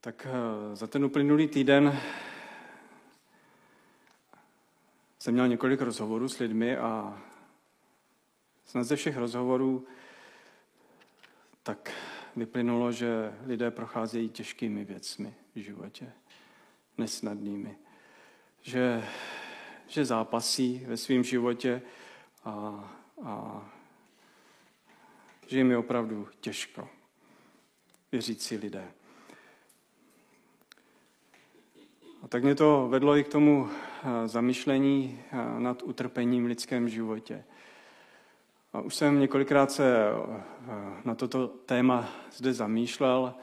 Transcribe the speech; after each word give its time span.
Tak 0.00 0.26
eh, 0.30 0.76
za 0.76 0.86
ten 0.86 1.04
uplynulý 1.04 1.48
týden 1.48 2.00
jsem 5.18 5.34
měl 5.34 5.48
několik 5.48 5.80
rozhovorů 5.80 6.28
s 6.28 6.38
lidmi 6.38 6.76
a 6.76 7.22
snad 8.64 8.84
ze 8.84 8.96
všech 8.96 9.16
rozhovorů 9.16 9.86
tak 11.62 11.92
vyplynulo, 12.36 12.92
že 12.92 13.32
lidé 13.46 13.70
procházejí 13.70 14.28
těžkými 14.28 14.84
věcmi 14.84 15.34
v 15.54 15.58
životě, 15.58 16.12
nesnadnými. 16.98 17.76
Že, 18.62 19.04
že 19.86 20.04
zápasí 20.04 20.84
ve 20.86 20.96
svém 20.96 21.24
životě 21.24 21.82
a, 22.44 22.50
a 23.24 23.64
že 25.46 25.58
jim 25.58 25.70
je 25.70 25.78
opravdu 25.78 26.28
těžko. 26.40 26.88
Věřící 28.12 28.56
lidé. 28.56 28.92
Tak 32.28 32.42
mě 32.42 32.54
to 32.54 32.88
vedlo 32.90 33.16
i 33.16 33.24
k 33.24 33.28
tomu 33.28 33.68
eh, 33.68 34.28
zamyšlení 34.28 35.20
eh, 35.32 35.60
nad 35.60 35.82
utrpením 35.82 36.44
v 36.44 36.46
lidském 36.46 36.88
životě. 36.88 37.44
A 38.72 38.80
už 38.80 38.94
jsem 38.94 39.20
několikrát 39.20 39.72
se 39.72 39.96
eh, 40.08 40.42
na 41.04 41.14
toto 41.14 41.48
téma 41.48 42.08
zde 42.32 42.52
zamýšlel 42.52 43.34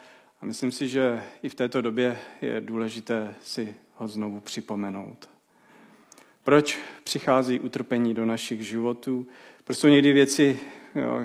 a 0.42 0.46
myslím 0.46 0.72
si, 0.72 0.88
že 0.88 1.24
i 1.44 1.50
v 1.50 1.56
této 1.56 1.82
době 1.82 2.18
je 2.42 2.62
důležité 2.62 3.36
si 3.42 3.76
ho 3.96 4.08
znovu 4.08 4.40
připomenout. 4.40 5.30
Proč 6.44 6.80
přichází 7.04 7.60
utrpení 7.60 8.14
do 8.14 8.26
našich 8.26 8.68
životů? 8.68 9.28
Proč 9.64 9.78
jsou 9.78 9.88
někdy 9.88 10.14
věci, 10.14 10.60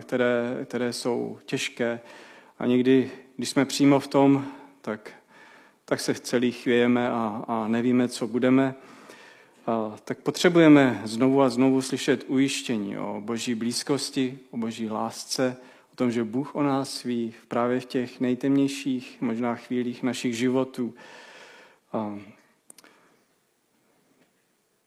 které, 0.01 0.59
které 0.65 0.93
jsou 0.93 1.39
těžké 1.45 2.01
a 2.59 2.67
někdy, 2.67 3.11
když 3.37 3.49
jsme 3.49 3.65
přímo 3.65 4.01
v 4.01 4.09
tom, 4.09 4.45
tak 4.81 5.20
tak 5.91 6.01
se 6.01 6.15
celý 6.15 6.53
chvějeme 6.53 7.11
a, 7.11 7.45
a 7.49 7.69
nevíme, 7.69 8.09
co 8.09 8.27
budeme, 8.27 8.75
a, 9.67 9.97
tak 10.05 10.19
potřebujeme 10.19 11.03
znovu 11.05 11.43
a 11.43 11.49
znovu 11.49 11.83
slyšet 11.83 12.25
ujištění 12.29 12.99
o 12.99 13.21
boží 13.21 13.55
blízkosti, 13.55 14.39
o 14.51 14.57
boží 14.57 14.91
lásce, 14.91 15.57
o 15.93 15.97
tom, 15.97 16.11
že 16.11 16.25
Bůh 16.25 16.55
o 16.55 16.63
nás 16.63 17.03
ví 17.03 17.35
právě 17.49 17.81
v 17.81 17.85
těch 17.85 18.21
nejtemnějších 18.21 19.17
možná 19.21 19.55
chvílích 19.55 20.03
našich 20.03 20.37
životů. 20.37 20.95
A, 21.93 22.19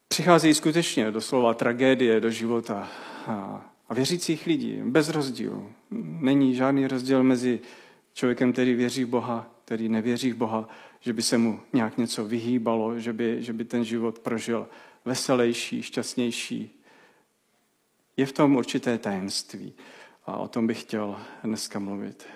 přichází 0.07 0.53
skutečně 0.53 1.11
doslova 1.11 1.53
tragédie 1.53 2.19
do 2.19 2.31
života 2.31 2.87
a, 3.27 3.65
a 3.89 3.93
věřících 3.93 4.45
lidí, 4.45 4.81
bez 4.83 5.09
rozdílu. 5.09 5.71
Není 6.19 6.55
žádný 6.55 6.87
rozdíl 6.87 7.23
mezi 7.23 7.59
člověkem, 8.13 8.53
který 8.53 8.73
věří 8.73 9.03
v 9.03 9.09
Boha, 9.09 9.53
který 9.65 9.89
nevěří 9.89 10.31
v 10.31 10.37
Boha, 10.37 10.69
že 11.05 11.13
by 11.13 11.21
se 11.21 11.37
mu 11.37 11.59
nějak 11.73 11.97
něco 11.97 12.25
vyhýbalo, 12.25 12.99
že 12.99 13.13
by, 13.13 13.43
že 13.43 13.53
by 13.53 13.65
ten 13.65 13.83
život 13.83 14.19
prožil 14.19 14.67
veselější, 15.05 15.81
šťastnější. 15.81 16.81
Je 18.17 18.25
v 18.25 18.31
tom 18.31 18.55
určité 18.55 18.97
tajemství 18.97 19.73
a 20.25 20.37
o 20.37 20.47
tom 20.47 20.67
bych 20.67 20.81
chtěl 20.81 21.19
dneska 21.43 21.79
mluvit. 21.79 22.27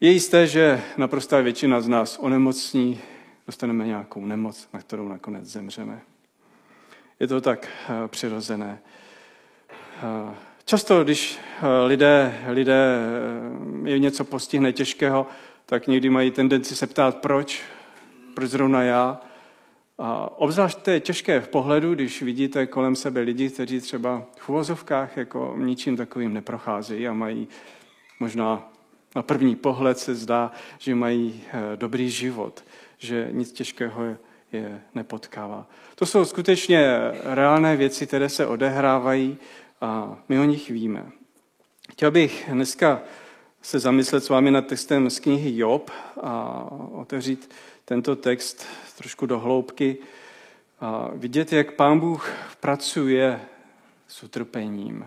Je 0.00 0.10
jisté, 0.10 0.46
že 0.46 0.82
naprostá 0.96 1.40
většina 1.40 1.80
z 1.80 1.88
nás 1.88 2.18
onemocní, 2.18 3.00
dostaneme 3.46 3.86
nějakou 3.86 4.24
nemoc, 4.24 4.68
na 4.72 4.80
kterou 4.80 5.08
nakonec 5.08 5.44
zemřeme. 5.44 6.00
Je 7.20 7.26
to 7.26 7.40
tak 7.40 7.68
eh, 7.68 8.08
přirozené. 8.08 8.82
Eh, 9.70 10.34
často, 10.64 11.04
když 11.04 11.38
eh, 11.38 11.86
lidé, 11.86 12.44
lidé 12.48 12.98
je 13.84 13.98
něco 13.98 14.24
postihne 14.24 14.72
těžkého, 14.72 15.26
tak 15.66 15.86
někdy 15.86 16.10
mají 16.10 16.30
tendenci 16.30 16.76
se 16.76 16.86
ptát, 16.86 17.16
proč, 17.16 17.62
proč 18.34 18.50
zrovna 18.50 18.82
já. 18.82 19.20
A 19.98 20.38
obzvlášť 20.38 20.78
to 20.78 20.90
je 20.90 21.00
těžké 21.00 21.40
v 21.40 21.48
pohledu, 21.48 21.94
když 21.94 22.22
vidíte 22.22 22.66
kolem 22.66 22.96
sebe 22.96 23.20
lidi, 23.20 23.50
kteří 23.50 23.80
třeba 23.80 24.22
v 24.38 24.48
uvozovkách 24.48 25.16
jako 25.16 25.54
ničím 25.58 25.96
takovým 25.96 26.34
neprocházejí 26.34 27.08
a 27.08 27.12
mají 27.12 27.48
možná 28.20 28.72
na 29.16 29.22
první 29.22 29.56
pohled 29.56 29.98
se 29.98 30.14
zdá, 30.14 30.52
že 30.78 30.94
mají 30.94 31.42
eh, 31.46 31.76
dobrý 31.76 32.10
život, 32.10 32.64
že 32.98 33.28
nic 33.32 33.52
těžkého 33.52 34.16
je 34.52 34.80
nepotkává. 34.94 35.66
To 35.94 36.06
jsou 36.06 36.24
skutečně 36.24 36.98
reálné 37.24 37.76
věci, 37.76 38.06
které 38.06 38.28
se 38.28 38.46
odehrávají 38.46 39.38
a 39.80 40.16
my 40.28 40.38
o 40.38 40.44
nich 40.44 40.70
víme. 40.70 41.06
Chtěl 41.92 42.10
bych 42.10 42.48
dneska 42.52 43.02
se 43.64 43.78
zamyslet 43.78 44.24
s 44.24 44.28
vámi 44.28 44.50
nad 44.50 44.66
textem 44.66 45.10
z 45.10 45.18
knihy 45.18 45.58
Job 45.58 45.90
a 46.22 46.64
otevřít 46.92 47.50
tento 47.84 48.16
text 48.16 48.66
trošku 48.98 49.26
do 49.26 49.38
hloubky 49.38 49.96
a 50.80 51.10
vidět, 51.14 51.52
jak 51.52 51.72
pán 51.72 52.00
Bůh 52.00 52.30
pracuje 52.60 53.40
s 54.08 54.22
utrpením. 54.22 55.06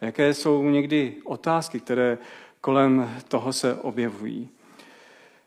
Jaké 0.00 0.34
jsou 0.34 0.62
někdy 0.62 1.14
otázky, 1.24 1.80
které 1.80 2.18
kolem 2.60 3.16
toho 3.28 3.52
se 3.52 3.74
objevují. 3.74 4.48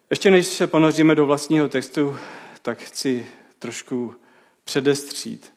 Ještě 0.09 0.31
než 0.31 0.47
se 0.47 0.67
ponoříme 0.67 1.15
do 1.15 1.25
vlastního 1.25 1.69
textu, 1.69 2.17
tak 2.61 2.79
chci 2.79 3.25
trošku 3.59 4.15
předestřít 4.63 5.53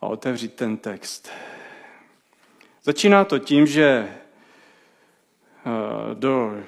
a 0.00 0.06
otevřít 0.06 0.54
ten 0.54 0.76
text. 0.76 1.28
Začíná 2.82 3.24
to 3.24 3.38
tím, 3.38 3.66
že 3.66 4.08
do 6.14 6.64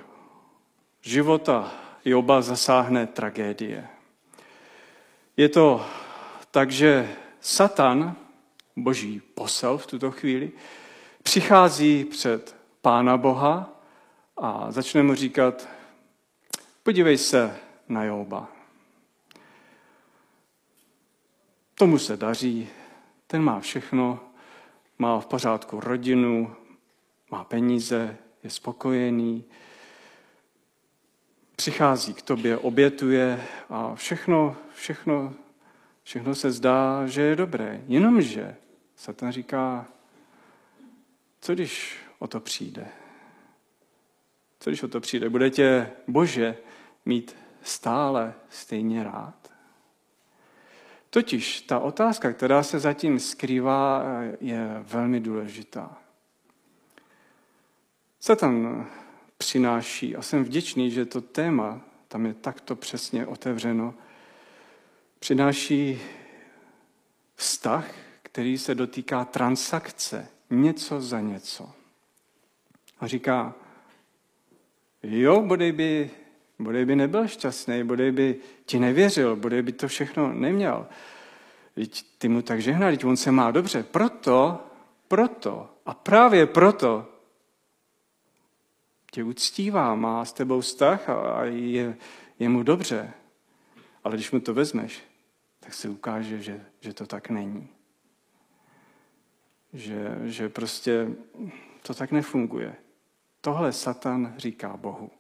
života 1.01 1.73
Joba 2.05 2.43
zasáhne 2.43 3.07
tragédie. 3.07 3.89
Je 5.37 5.49
to 5.49 5.87
tak, 6.51 6.71
že 6.71 7.17
Satan, 7.41 8.17
boží 8.77 9.21
posel 9.21 9.79
v 9.79 9.87
tuto 9.87 10.11
chvíli, 10.11 10.53
přichází 11.23 12.05
před 12.05 12.57
Pána 12.83 13.17
Boha 13.17 13.71
a 14.37 14.73
začne 14.73 15.03
mu 15.03 15.15
říkat, 15.15 15.69
podívej 16.83 17.19
se 17.19 17.57
na 17.89 18.05
Joba. 18.05 18.49
Tomu 21.75 21.99
se 21.99 22.17
daří, 22.17 22.69
ten 23.27 23.43
má 23.43 23.61
všechno, 23.61 24.21
má 24.99 25.21
v 25.21 25.27
pořádku 25.27 25.81
rodinu, 25.81 26.57
má 27.31 27.45
peníze, 27.45 28.17
je 28.43 28.51
spokojený, 28.51 29.45
přichází 31.57 32.15
k 32.15 32.23
tobě, 32.23 32.59
obětuje 32.59 33.45
a 33.69 33.95
všechno, 33.95 34.57
všechno, 34.75 35.35
všechno 36.03 36.35
se 36.35 36.53
zdá, 36.53 37.07
že 37.07 37.23
je 37.23 37.37
dobré. 37.37 37.85
Jenomže 37.87 38.57
Satan 38.97 39.33
říká, 39.33 39.87
co 41.41 41.55
když 41.55 41.99
o 42.19 42.27
to 42.27 42.41
přijde? 42.41 42.89
Co 44.61 44.71
když 44.71 44.83
o 44.83 44.89
to 44.89 45.01
přijde? 45.01 45.29
Bude 45.29 45.51
tě 45.51 45.91
Bože 46.09 46.57
mít 47.05 47.37
stále 47.63 48.35
stejně 48.51 49.05
rád? 49.05 49.53
Totiž 51.11 51.61
ta 51.61 51.79
otázka, 51.79 52.33
která 52.33 52.63
se 52.63 52.79
zatím 52.79 53.21
skrývá, 53.21 54.05
je 54.41 54.69
velmi 54.83 55.21
důležitá. 55.21 55.99
Satan 58.29 58.87
přináší, 59.39 60.17
a 60.17 60.23
jsem 60.23 60.45
vděčný, 60.45 60.91
že 60.91 61.05
to 61.05 61.21
téma 61.21 61.81
tam 62.09 62.27
je 62.27 62.35
takto 62.35 62.77
přesně 62.77 63.27
otevřeno, 63.27 63.95
přináší 65.19 66.01
vztah, 67.35 67.91
který 68.23 68.59
se 68.59 68.75
dotýká 68.75 69.25
transakce, 69.25 70.29
něco 70.51 71.01
za 71.01 71.21
něco. 71.21 71.71
A 73.01 73.07
říká, 73.07 73.55
jo, 75.03 75.43
bodej 75.43 75.73
by, 75.73 76.11
bodej 76.59 76.85
by 76.85 76.97
nebyl 76.97 77.29
šťastný, 77.29 77.85
bodej 77.85 78.13
by 78.13 78.37
ti 78.67 78.79
nevěřil, 78.79 79.37
bodej 79.37 79.63
by 79.63 79.73
to 79.73 79.89
všechno 79.89 80.33
neměl. 80.33 80.87
Teď 81.75 82.05
ty 82.19 82.29
mu 82.29 82.43
tak 82.43 82.63
žehnal, 82.63 82.91
teď 82.91 83.05
on 83.05 83.17
se 83.17 83.33
má 83.33 83.51
dobře. 83.51 83.83
Proto, 83.83 84.67
proto 85.09 85.71
a 85.87 85.95
právě 85.95 86.47
proto 86.47 87.18
tě 89.19 89.25
uctívá, 89.25 89.95
má 89.95 90.25
s 90.25 90.33
tebou 90.33 90.61
vztah 90.61 91.09
a 91.09 91.45
je, 91.45 91.97
je 92.39 92.49
mu 92.49 92.63
dobře. 92.63 93.11
Ale 94.05 94.15
když 94.15 94.31
mu 94.31 94.41
to 94.41 94.55
vezmeš, 94.55 95.03
tak 95.61 95.75
se 95.75 95.89
ukáže, 95.89 96.43
že, 96.43 96.61
že 96.81 96.93
to 96.93 97.07
tak 97.07 97.31
není. 97.31 97.69
Že, 99.73 100.19
že 100.25 100.49
prostě 100.49 101.09
to 101.83 101.95
tak 101.95 102.13
nefunguje. 102.13 102.75
Tohle 103.41 103.73
Satan 103.73 104.35
říká 104.37 104.77
Bohu. 104.77 105.11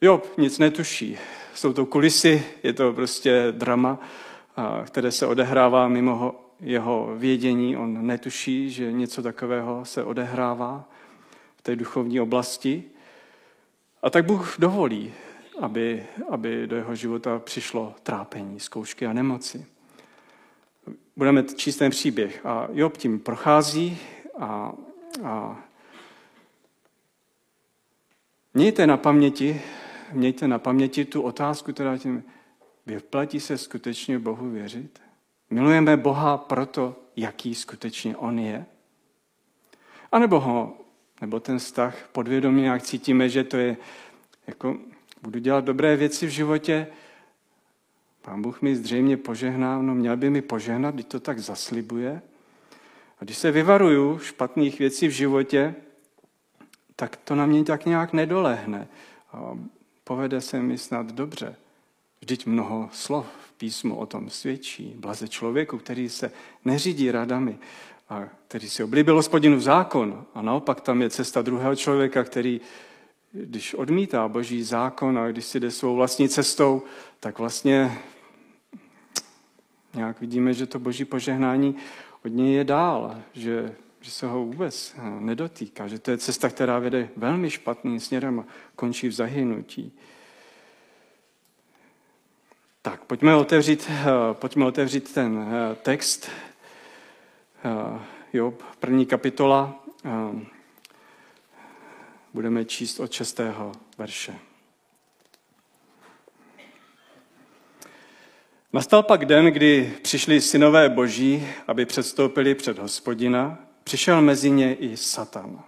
Job 0.00 0.38
nic 0.38 0.58
netuší. 0.58 1.18
Jsou 1.54 1.72
to 1.72 1.86
kulisy, 1.86 2.44
je 2.62 2.72
to 2.72 2.92
prostě 2.92 3.52
drama, 3.52 3.98
které 4.84 5.12
se 5.12 5.26
odehrává 5.26 5.88
mimo 5.88 6.50
jeho 6.60 7.14
vědění. 7.16 7.76
On 7.76 8.06
netuší, 8.06 8.70
že 8.70 8.92
něco 8.92 9.22
takového 9.22 9.84
se 9.84 10.04
odehrává 10.04 10.88
té 11.62 11.76
duchovní 11.76 12.20
oblasti. 12.20 12.84
A 14.02 14.10
tak 14.10 14.24
Bůh 14.24 14.56
dovolí, 14.58 15.12
aby, 15.60 16.06
aby 16.28 16.66
do 16.66 16.76
jeho 16.76 16.94
života 16.94 17.38
přišlo 17.38 17.94
trápení, 18.02 18.60
zkoušky 18.60 19.06
a 19.06 19.12
nemoci. 19.12 19.66
Budeme 21.16 21.42
číst 21.42 21.76
ten 21.76 21.90
příběh. 21.90 22.46
A 22.46 22.68
Job 22.72 22.96
tím 22.96 23.20
prochází 23.20 23.98
a, 24.38 24.72
a 25.24 25.62
mějte 28.54 28.86
na 28.86 28.96
paměti, 28.96 29.62
mějte 30.12 30.48
na 30.48 30.58
paměti 30.58 31.04
tu 31.04 31.22
otázku, 31.22 31.72
která 31.72 31.98
tím 31.98 32.24
vyplatí 32.86 33.40
se 33.40 33.58
skutečně 33.58 34.18
Bohu 34.18 34.50
věřit. 34.50 35.00
Milujeme 35.50 35.96
Boha 35.96 36.38
proto, 36.38 36.96
jaký 37.16 37.54
skutečně 37.54 38.16
On 38.16 38.38
je. 38.38 38.66
A 40.12 40.18
nebo 40.18 40.40
ho, 40.40 40.81
nebo 41.22 41.40
ten 41.40 41.58
vztah 41.58 42.08
podvědomě, 42.12 42.68
jak 42.68 42.82
cítíme, 42.82 43.28
že 43.28 43.44
to 43.44 43.56
je, 43.56 43.76
jako 44.46 44.76
budu 45.22 45.38
dělat 45.38 45.64
dobré 45.64 45.96
věci 45.96 46.26
v 46.26 46.30
životě, 46.30 46.86
Pán 48.22 48.42
Bůh 48.42 48.62
mi 48.62 48.76
zřejmě 48.76 49.16
požehná, 49.16 49.82
no 49.82 49.94
měl 49.94 50.16
by 50.16 50.30
mi 50.30 50.42
požehnat, 50.42 50.94
když 50.94 51.06
to 51.06 51.20
tak 51.20 51.38
zaslibuje. 51.38 52.22
A 53.20 53.24
když 53.24 53.38
se 53.38 53.50
vyvaruju 53.50 54.18
špatných 54.18 54.78
věcí 54.78 55.08
v 55.08 55.10
životě, 55.10 55.74
tak 56.96 57.16
to 57.16 57.34
na 57.34 57.46
mě 57.46 57.64
tak 57.64 57.86
nějak 57.86 58.12
nedolehne. 58.12 58.88
A 59.32 59.58
povede 60.04 60.40
se 60.40 60.62
mi 60.62 60.78
snad 60.78 61.12
dobře. 61.12 61.56
Vždyť 62.20 62.46
mnoho 62.46 62.88
slov 62.92 63.26
v 63.26 63.52
písmu 63.52 63.96
o 63.96 64.06
tom 64.06 64.30
svědčí. 64.30 64.94
Blaze 64.96 65.28
člověku, 65.28 65.78
který 65.78 66.08
se 66.08 66.32
neřídí 66.64 67.10
radami 67.10 67.58
a 68.08 68.28
který 68.48 68.68
si 68.68 68.84
oblíbil 68.84 69.14
hospodinu 69.14 69.60
zákon. 69.60 70.24
A 70.34 70.42
naopak 70.42 70.80
tam 70.80 71.02
je 71.02 71.10
cesta 71.10 71.42
druhého 71.42 71.76
člověka, 71.76 72.24
který, 72.24 72.60
když 73.32 73.74
odmítá 73.74 74.28
boží 74.28 74.62
zákon 74.62 75.18
a 75.18 75.28
když 75.28 75.44
si 75.44 75.60
jde 75.60 75.70
svou 75.70 75.96
vlastní 75.96 76.28
cestou, 76.28 76.82
tak 77.20 77.38
vlastně 77.38 77.98
nějak 79.94 80.20
vidíme, 80.20 80.54
že 80.54 80.66
to 80.66 80.78
boží 80.78 81.04
požehnání 81.04 81.76
od 82.24 82.28
něj 82.28 82.54
je 82.54 82.64
dál, 82.64 83.16
že, 83.32 83.74
že 84.00 84.10
se 84.10 84.26
ho 84.26 84.44
vůbec 84.44 84.96
nedotýká, 85.18 85.88
že 85.88 85.98
to 85.98 86.10
je 86.10 86.18
cesta, 86.18 86.48
která 86.48 86.78
vede 86.78 87.08
velmi 87.16 87.50
špatným 87.50 88.00
směrem 88.00 88.40
a 88.40 88.44
končí 88.76 89.08
v 89.08 89.12
zahynutí. 89.12 89.92
Tak, 92.82 93.04
pojďme 93.04 93.36
otevřít, 93.36 93.90
eh, 93.90 94.04
pojďme 94.32 94.66
otevřít 94.66 95.14
ten 95.14 95.48
eh, 95.48 95.74
text. 95.74 96.30
Eh, 97.64 98.00
Job, 98.32 98.62
první 98.80 99.06
kapitola. 99.06 99.84
Budeme 102.34 102.64
číst 102.64 103.00
od 103.00 103.12
6. 103.12 103.40
verše. 103.98 104.38
Nastal 108.72 109.02
pak 109.02 109.24
den, 109.24 109.46
kdy 109.46 109.94
přišli 110.02 110.40
synové 110.40 110.88
boží, 110.88 111.48
aby 111.66 111.86
předstoupili 111.86 112.54
před 112.54 112.78
hospodina. 112.78 113.58
Přišel 113.84 114.20
mezi 114.20 114.50
ně 114.50 114.74
i 114.74 114.96
Satan. 114.96 115.62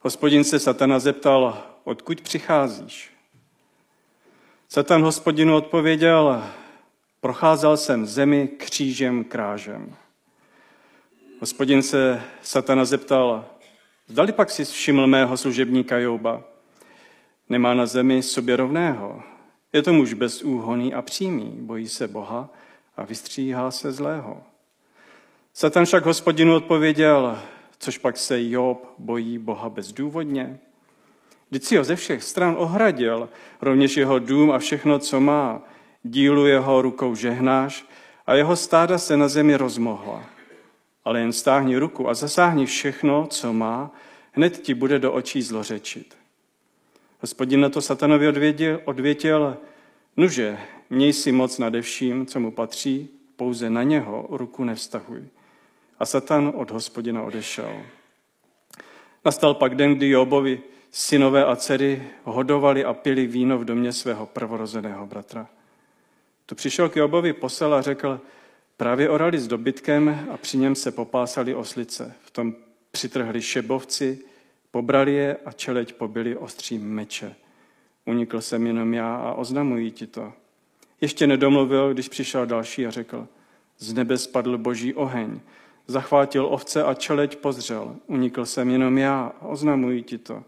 Hospodin 0.00 0.44
se 0.44 0.58
Satana 0.58 0.98
zeptal, 0.98 1.62
odkud 1.84 2.20
přicházíš? 2.20 3.12
Satan 4.68 5.02
hospodinu 5.02 5.56
odpověděl, 5.56 6.44
procházel 7.20 7.76
jsem 7.76 8.06
zemi 8.06 8.48
křížem 8.48 9.24
krážem. 9.24 9.96
Hospodin 11.40 11.82
se 11.82 12.22
Satana 12.42 12.84
zeptal, 12.84 13.44
zdali 14.06 14.32
pak 14.32 14.50
si 14.50 14.64
všiml 14.64 15.06
mého 15.06 15.36
služebníka 15.36 15.98
Jouba. 15.98 16.42
Nemá 17.48 17.74
na 17.74 17.86
zemi 17.86 18.22
sobě 18.22 18.56
rovného. 18.56 19.22
Je 19.72 19.82
to 19.82 19.92
muž 19.92 20.14
bezúhoný 20.14 20.94
a 20.94 21.02
přímý, 21.02 21.52
bojí 21.60 21.88
se 21.88 22.08
Boha 22.08 22.50
a 22.96 23.04
vystříhá 23.04 23.70
se 23.70 23.92
zlého. 23.92 24.42
Satan 25.54 25.84
však 25.84 26.04
hospodinu 26.04 26.54
odpověděl, 26.54 27.38
což 27.78 27.98
pak 27.98 28.16
se 28.16 28.50
Job 28.50 28.94
bojí 28.98 29.38
Boha 29.38 29.70
bezdůvodně. 29.70 30.58
Vždyť 31.50 31.64
si 31.64 31.76
ho 31.76 31.84
ze 31.84 31.96
všech 31.96 32.22
stran 32.22 32.54
ohradil, 32.58 33.28
rovněž 33.60 33.96
jeho 33.96 34.18
dům 34.18 34.50
a 34.50 34.58
všechno, 34.58 34.98
co 34.98 35.20
má. 35.20 35.62
Dílu 36.02 36.46
jeho 36.46 36.82
rukou 36.82 37.14
žehnáš 37.14 37.84
a 38.26 38.34
jeho 38.34 38.56
stáda 38.56 38.98
se 38.98 39.16
na 39.16 39.28
zemi 39.28 39.56
rozmohla. 39.56 40.37
Ale 41.08 41.20
jen 41.20 41.32
stáhni 41.32 41.76
ruku 41.76 42.08
a 42.08 42.14
zasáhni 42.14 42.66
všechno, 42.66 43.26
co 43.26 43.52
má, 43.52 43.90
hned 44.32 44.58
ti 44.58 44.74
bude 44.74 44.98
do 44.98 45.12
očí 45.12 45.42
zlořečit. 45.42 46.16
Hospodin 47.20 47.60
na 47.60 47.68
to 47.68 47.82
satanovi 47.82 48.28
odvěděl, 48.28 48.80
odvětěl, 48.84 49.56
nuže, 50.16 50.58
měj 50.90 51.12
si 51.12 51.32
moc 51.32 51.58
nade 51.58 51.82
vším, 51.82 52.26
co 52.26 52.40
mu 52.40 52.50
patří, 52.50 53.08
pouze 53.36 53.70
na 53.70 53.82
něho 53.82 54.26
ruku 54.30 54.64
nevztahuj. 54.64 55.24
A 55.98 56.06
satan 56.06 56.52
od 56.54 56.70
hospodina 56.70 57.22
odešel. 57.22 57.82
Nastal 59.24 59.54
pak 59.54 59.74
den, 59.74 59.94
kdy 59.94 60.08
Jobovi 60.08 60.60
synové 60.90 61.44
a 61.44 61.56
dcery 61.56 62.02
hodovali 62.24 62.84
a 62.84 62.94
pili 62.94 63.26
víno 63.26 63.58
v 63.58 63.64
domě 63.64 63.92
svého 63.92 64.26
prvorozeného 64.26 65.06
bratra. 65.06 65.46
Tu 66.46 66.54
přišel 66.54 66.88
k 66.88 66.96
Jobovi 66.96 67.32
posel 67.32 67.74
a 67.74 67.82
řekl, 67.82 68.20
právě 68.78 69.10
orali 69.10 69.38
s 69.38 69.48
dobytkem 69.48 70.28
a 70.30 70.36
při 70.36 70.58
něm 70.58 70.74
se 70.74 70.90
popásali 70.90 71.54
oslice. 71.54 72.14
V 72.20 72.30
tom 72.30 72.54
přitrhli 72.90 73.42
šebovci, 73.42 74.18
pobrali 74.70 75.14
je 75.14 75.36
a 75.44 75.52
čeleť 75.52 75.92
pobili 75.92 76.36
ostřím 76.36 76.82
meče. 76.82 77.34
Unikl 78.04 78.40
jsem 78.40 78.66
jenom 78.66 78.94
já 78.94 79.16
a 79.16 79.32
oznamuji 79.32 79.90
ti 79.90 80.06
to. 80.06 80.32
Ještě 81.00 81.26
nedomluvil, 81.26 81.92
když 81.92 82.08
přišel 82.08 82.46
další 82.46 82.86
a 82.86 82.90
řekl, 82.90 83.28
z 83.78 83.94
nebe 83.94 84.18
spadl 84.18 84.58
boží 84.58 84.94
oheň, 84.94 85.40
zachvátil 85.86 86.46
ovce 86.46 86.84
a 86.84 86.94
čeleť 86.94 87.36
pozřel. 87.36 87.96
Unikl 88.06 88.46
jsem 88.46 88.70
jenom 88.70 88.98
já 88.98 89.32
a 89.40 89.46
oznamuji 89.46 90.02
ti 90.02 90.18
to. 90.18 90.44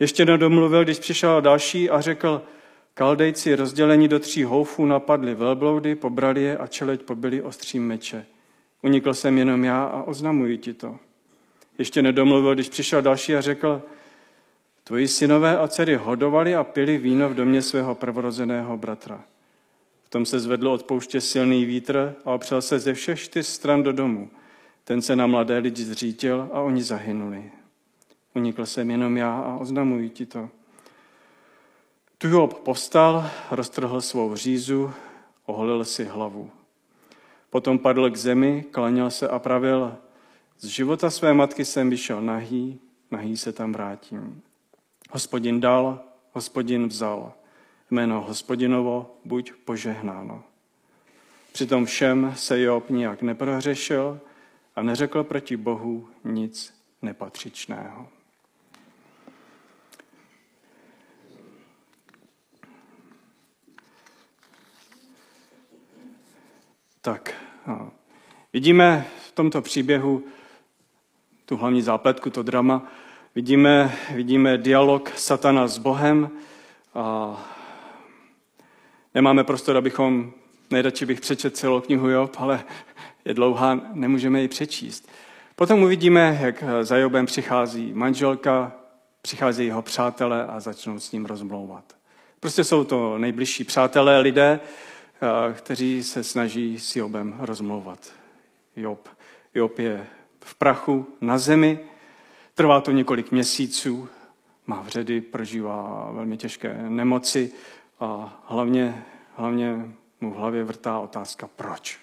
Ještě 0.00 0.24
nedomluvil, 0.24 0.84
když 0.84 0.98
přišel 0.98 1.40
další 1.40 1.90
a 1.90 2.00
řekl, 2.00 2.42
kaldejci 2.98 3.54
rozdělení 3.54 4.08
do 4.08 4.18
tří 4.18 4.44
houfů 4.44 4.86
napadli 4.86 5.34
velbloudy, 5.34 5.94
pobrali 5.94 6.42
je 6.42 6.58
a 6.58 6.66
čeleť 6.66 7.02
pobili 7.02 7.42
ostřím 7.42 7.86
meče. 7.86 8.26
Unikl 8.82 9.14
jsem 9.14 9.38
jenom 9.38 9.64
já 9.64 9.84
a 9.84 10.02
oznamuji 10.02 10.58
ti 10.58 10.74
to. 10.74 10.96
Ještě 11.78 12.02
nedomluvil, 12.02 12.54
když 12.54 12.68
přišel 12.68 13.02
další 13.02 13.36
a 13.36 13.40
řekl, 13.40 13.82
tvoji 14.84 15.08
synové 15.08 15.58
a 15.58 15.68
dcery 15.68 15.94
hodovali 15.94 16.54
a 16.54 16.64
pili 16.64 16.98
víno 16.98 17.28
v 17.28 17.34
domě 17.34 17.62
svého 17.62 17.94
prvorozeného 17.94 18.76
bratra. 18.76 19.24
V 20.04 20.10
tom 20.10 20.26
se 20.26 20.40
zvedl 20.40 20.68
od 20.68 20.82
pouště 20.82 21.20
silný 21.20 21.64
vítr 21.64 22.14
a 22.24 22.32
opřel 22.32 22.62
se 22.62 22.78
ze 22.78 22.94
všech 22.94 23.20
čtyř 23.20 23.46
stran 23.46 23.82
do 23.82 23.92
domu. 23.92 24.30
Ten 24.84 25.02
se 25.02 25.16
na 25.16 25.26
mladé 25.26 25.58
lidi 25.58 25.84
zřítil 25.84 26.48
a 26.52 26.60
oni 26.60 26.82
zahynuli. 26.82 27.52
Unikl 28.34 28.66
jsem 28.66 28.90
jenom 28.90 29.16
já 29.16 29.38
a 29.38 29.56
oznamuji 29.56 30.08
ti 30.08 30.26
to. 30.26 30.48
Tu 32.20 32.28
Job 32.28 32.54
povstal, 32.54 33.30
roztrhl 33.50 34.00
svou 34.00 34.36
řízu, 34.36 34.92
oholil 35.46 35.84
si 35.84 36.04
hlavu. 36.04 36.50
Potom 37.50 37.78
padl 37.78 38.10
k 38.10 38.16
zemi, 38.16 38.64
klaněl 38.70 39.10
se 39.10 39.28
a 39.28 39.38
pravil, 39.38 39.96
z 40.58 40.66
života 40.66 41.10
své 41.10 41.34
matky 41.34 41.64
jsem 41.64 41.90
vyšel 41.90 42.22
nahý, 42.22 42.80
nahý 43.10 43.36
se 43.36 43.52
tam 43.52 43.72
vrátím. 43.72 44.42
Hospodin 45.10 45.60
dal, 45.60 46.00
hospodin 46.32 46.88
vzal. 46.88 47.32
Jméno 47.90 48.20
hospodinovo 48.20 49.16
buď 49.24 49.52
požehnáno. 49.64 50.44
Přitom 51.52 51.84
všem 51.84 52.32
se 52.36 52.60
Job 52.60 52.90
nijak 52.90 53.22
neprohřešil 53.22 54.20
a 54.76 54.82
neřekl 54.82 55.24
proti 55.24 55.56
Bohu 55.56 56.08
nic 56.24 56.74
nepatřičného. 57.02 58.17
Tak, 67.08 67.34
vidíme 68.52 69.06
v 69.28 69.32
tomto 69.32 69.62
příběhu 69.62 70.24
tu 71.46 71.56
hlavní 71.56 71.82
zápletku, 71.82 72.30
to 72.30 72.42
drama. 72.42 72.82
Vidíme, 73.34 73.92
vidíme 74.14 74.58
dialog 74.58 75.10
satana 75.16 75.68
s 75.68 75.78
Bohem. 75.78 76.30
A 76.94 77.36
nemáme 79.14 79.44
prostor, 79.44 79.76
abychom, 79.76 80.32
nejradši 80.70 81.06
bych 81.06 81.20
přečet 81.20 81.56
celou 81.56 81.80
knihu 81.80 82.08
Job, 82.08 82.36
ale 82.38 82.64
je 83.24 83.34
dlouhá, 83.34 83.80
nemůžeme 83.92 84.40
ji 84.42 84.48
přečíst. 84.48 85.08
Potom 85.56 85.82
uvidíme, 85.82 86.38
jak 86.40 86.64
za 86.82 86.96
Jobem 86.96 87.26
přichází 87.26 87.92
manželka, 87.94 88.72
přichází 89.22 89.66
jeho 89.66 89.82
přátelé 89.82 90.46
a 90.46 90.60
začnou 90.60 91.00
s 91.00 91.12
ním 91.12 91.26
rozmlouvat. 91.26 91.84
Prostě 92.40 92.64
jsou 92.64 92.84
to 92.84 93.18
nejbližší 93.18 93.64
přátelé, 93.64 94.20
lidé, 94.20 94.60
kteří 95.54 96.02
se 96.02 96.24
snaží 96.24 96.78
s 96.78 96.96
Jobem 96.96 97.36
rozmlouvat. 97.38 98.12
Job, 98.76 99.08
Job 99.54 99.78
je 99.78 100.06
v 100.44 100.54
prachu 100.54 101.06
na 101.20 101.38
zemi, 101.38 101.78
trvá 102.54 102.80
to 102.80 102.90
několik 102.90 103.30
měsíců, 103.32 104.08
má 104.66 104.80
vředy, 104.80 105.20
prožívá 105.20 106.10
velmi 106.12 106.36
těžké 106.36 106.76
nemoci 106.88 107.52
a 108.00 108.42
hlavně, 108.46 109.04
hlavně 109.34 109.94
mu 110.20 110.30
v 110.30 110.36
hlavě 110.36 110.64
vrtá 110.64 110.98
otázka 110.98 111.48
proč. 111.56 111.98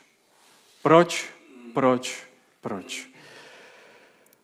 Proč, 0.84 1.30
proč, 1.74 2.24
proč. 2.62 3.10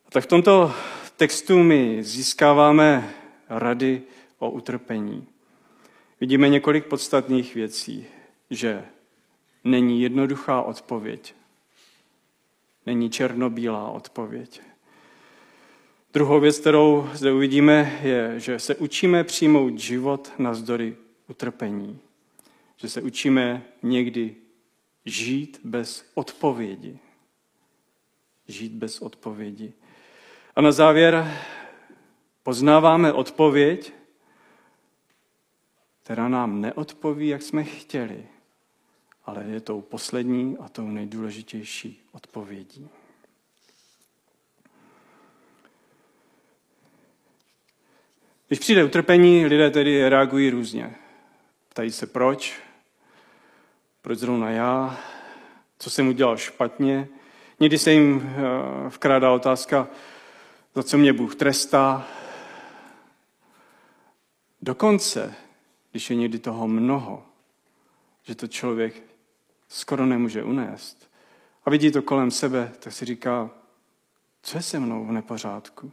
Tak 0.08 0.24
v 0.24 0.26
tomto 0.26 0.74
textu 1.16 1.62
my 1.62 2.04
získáváme 2.04 3.14
rady 3.48 4.02
o 4.38 4.50
utrpení. 4.50 5.26
Vidíme 6.20 6.48
několik 6.48 6.86
podstatných 6.86 7.54
věcí, 7.54 8.06
že 8.52 8.84
není 9.64 10.02
jednoduchá 10.02 10.62
odpověď. 10.62 11.34
Není 12.86 13.10
černobílá 13.10 13.90
odpověď. 13.90 14.60
Druhou 16.12 16.40
věc, 16.40 16.58
kterou 16.58 17.08
zde 17.12 17.32
uvidíme, 17.32 18.00
je, 18.02 18.40
že 18.40 18.58
se 18.58 18.74
učíme 18.74 19.24
přijmout 19.24 19.78
život 19.78 20.32
navzdory 20.38 20.96
utrpení. 21.28 21.98
Že 22.76 22.88
se 22.88 23.02
učíme 23.02 23.62
někdy 23.82 24.36
žít 25.04 25.60
bez 25.64 26.10
odpovědi. 26.14 26.98
Žít 28.48 28.72
bez 28.72 29.00
odpovědi. 29.00 29.72
A 30.56 30.60
na 30.60 30.72
závěr 30.72 31.38
poznáváme 32.42 33.12
odpověď, 33.12 33.92
která 36.02 36.28
nám 36.28 36.60
neodpoví, 36.60 37.28
jak 37.28 37.42
jsme 37.42 37.64
chtěli, 37.64 38.26
ale 39.24 39.44
je 39.44 39.60
tou 39.60 39.80
poslední 39.80 40.56
a 40.58 40.68
tou 40.68 40.86
nejdůležitější 40.86 42.02
odpovědí. 42.12 42.88
Když 48.48 48.58
přijde 48.58 48.84
utrpení, 48.84 49.46
lidé 49.46 49.70
tedy 49.70 50.08
reagují 50.08 50.50
různě. 50.50 50.94
Ptají 51.68 51.90
se 51.90 52.06
proč, 52.06 52.60
proč 54.02 54.18
zrovna 54.18 54.50
já, 54.50 55.00
co 55.78 55.90
jsem 55.90 56.08
udělal 56.08 56.36
špatně. 56.36 57.08
Někdy 57.60 57.78
se 57.78 57.92
jim 57.92 58.22
eh, 58.22 58.88
vkrádá 58.88 59.32
otázka, 59.32 59.88
za 60.74 60.82
co 60.82 60.98
mě 60.98 61.12
Bůh 61.12 61.34
trestá. 61.34 62.06
Dokonce, 64.62 65.34
když 65.90 66.10
je 66.10 66.16
někdy 66.16 66.38
toho 66.38 66.68
mnoho, 66.68 67.26
že 68.22 68.34
to 68.34 68.46
člověk 68.46 69.11
skoro 69.72 70.06
nemůže 70.06 70.42
unést 70.42 71.10
a 71.64 71.70
vidí 71.70 71.90
to 71.90 72.02
kolem 72.02 72.30
sebe, 72.30 72.72
tak 72.78 72.92
si 72.92 73.04
říká, 73.04 73.50
co 74.42 74.58
je 74.58 74.62
se 74.62 74.80
mnou 74.80 75.04
v 75.04 75.12
nepořádku? 75.12 75.92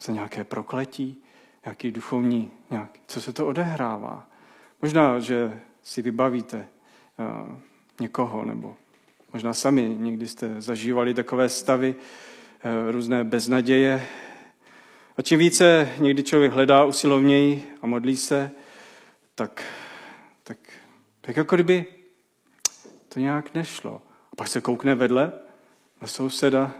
Za 0.00 0.12
nějaké 0.12 0.44
prokletí, 0.44 1.22
nějaký 1.64 1.90
duchovní, 1.90 2.50
nějak, 2.70 2.90
co 3.06 3.20
se 3.20 3.32
to 3.32 3.46
odehrává. 3.46 4.28
Možná, 4.82 5.20
že 5.20 5.60
si 5.82 6.02
vybavíte 6.02 6.68
uh, 7.18 7.56
někoho, 8.00 8.44
nebo 8.44 8.76
možná 9.32 9.54
sami 9.54 9.96
někdy 9.98 10.28
jste 10.28 10.60
zažívali 10.60 11.14
takové 11.14 11.48
stavy, 11.48 11.94
uh, 11.94 12.90
různé 12.90 13.24
beznaděje. 13.24 14.06
A 15.16 15.22
čím 15.22 15.38
více 15.38 15.92
někdy 15.98 16.22
člověk 16.22 16.52
hledá 16.52 16.84
usilovněji 16.84 17.74
a 17.82 17.86
modlí 17.86 18.16
se, 18.16 18.50
tak, 19.34 19.64
tak, 20.42 20.58
tak 21.20 21.36
jako 21.36 21.56
kdyby 21.56 21.95
to 23.16 23.20
nějak 23.20 23.54
nešlo. 23.54 24.02
A 24.32 24.36
pak 24.36 24.48
se 24.48 24.60
koukne 24.60 24.94
vedle 24.94 25.32
na 26.00 26.08
souseda, 26.08 26.74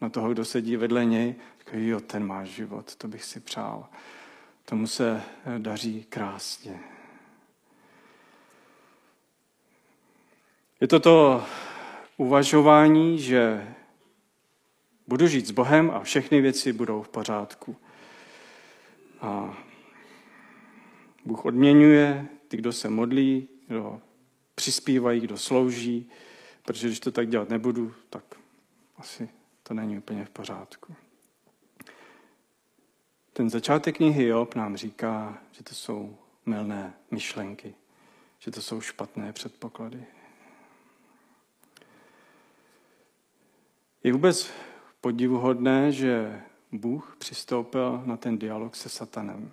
na 0.00 0.08
toho, 0.08 0.32
kdo 0.32 0.44
sedí 0.44 0.76
vedle 0.76 1.04
něj, 1.04 1.34
říká, 1.58 1.72
jo, 1.74 2.00
ten 2.00 2.26
má 2.26 2.44
život, 2.44 2.96
to 2.96 3.08
bych 3.08 3.24
si 3.24 3.40
přál. 3.40 3.88
Tomu 4.64 4.86
se 4.86 5.22
daří 5.58 6.04
krásně. 6.08 6.80
Je 10.80 10.88
to 10.88 11.00
to 11.00 11.44
uvažování, 12.16 13.18
že 13.18 13.74
budu 15.06 15.26
žít 15.26 15.46
s 15.46 15.50
Bohem 15.50 15.90
a 15.90 16.00
všechny 16.00 16.40
věci 16.40 16.72
budou 16.72 17.02
v 17.02 17.08
pořádku. 17.08 17.76
A 19.20 19.58
Bůh 21.24 21.44
odměňuje 21.44 22.26
ty, 22.48 22.56
kdo 22.56 22.72
se 22.72 22.88
modlí, 22.88 23.48
kdo 23.68 24.00
přispívají, 24.54 25.20
kdo 25.20 25.38
slouží, 25.38 26.10
protože 26.62 26.86
když 26.86 27.00
to 27.00 27.12
tak 27.12 27.28
dělat 27.28 27.48
nebudu, 27.48 27.94
tak 28.10 28.24
asi 28.96 29.28
to 29.62 29.74
není 29.74 29.98
úplně 29.98 30.24
v 30.24 30.30
pořádku. 30.30 30.94
Ten 33.32 33.50
začátek 33.50 33.96
knihy 33.96 34.26
Job 34.26 34.54
nám 34.54 34.76
říká, 34.76 35.38
že 35.52 35.62
to 35.64 35.74
jsou 35.74 36.18
milné 36.46 36.94
myšlenky, 37.10 37.74
že 38.38 38.50
to 38.50 38.62
jsou 38.62 38.80
špatné 38.80 39.32
předpoklady. 39.32 40.04
Je 44.04 44.12
vůbec 44.12 44.50
podivuhodné, 45.00 45.92
že 45.92 46.42
Bůh 46.72 47.16
přistoupil 47.18 48.02
na 48.04 48.16
ten 48.16 48.38
dialog 48.38 48.76
se 48.76 48.88
satanem. 48.88 49.52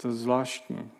Je 0.00 0.02
to 0.02 0.12
zvláštní. 0.12 0.90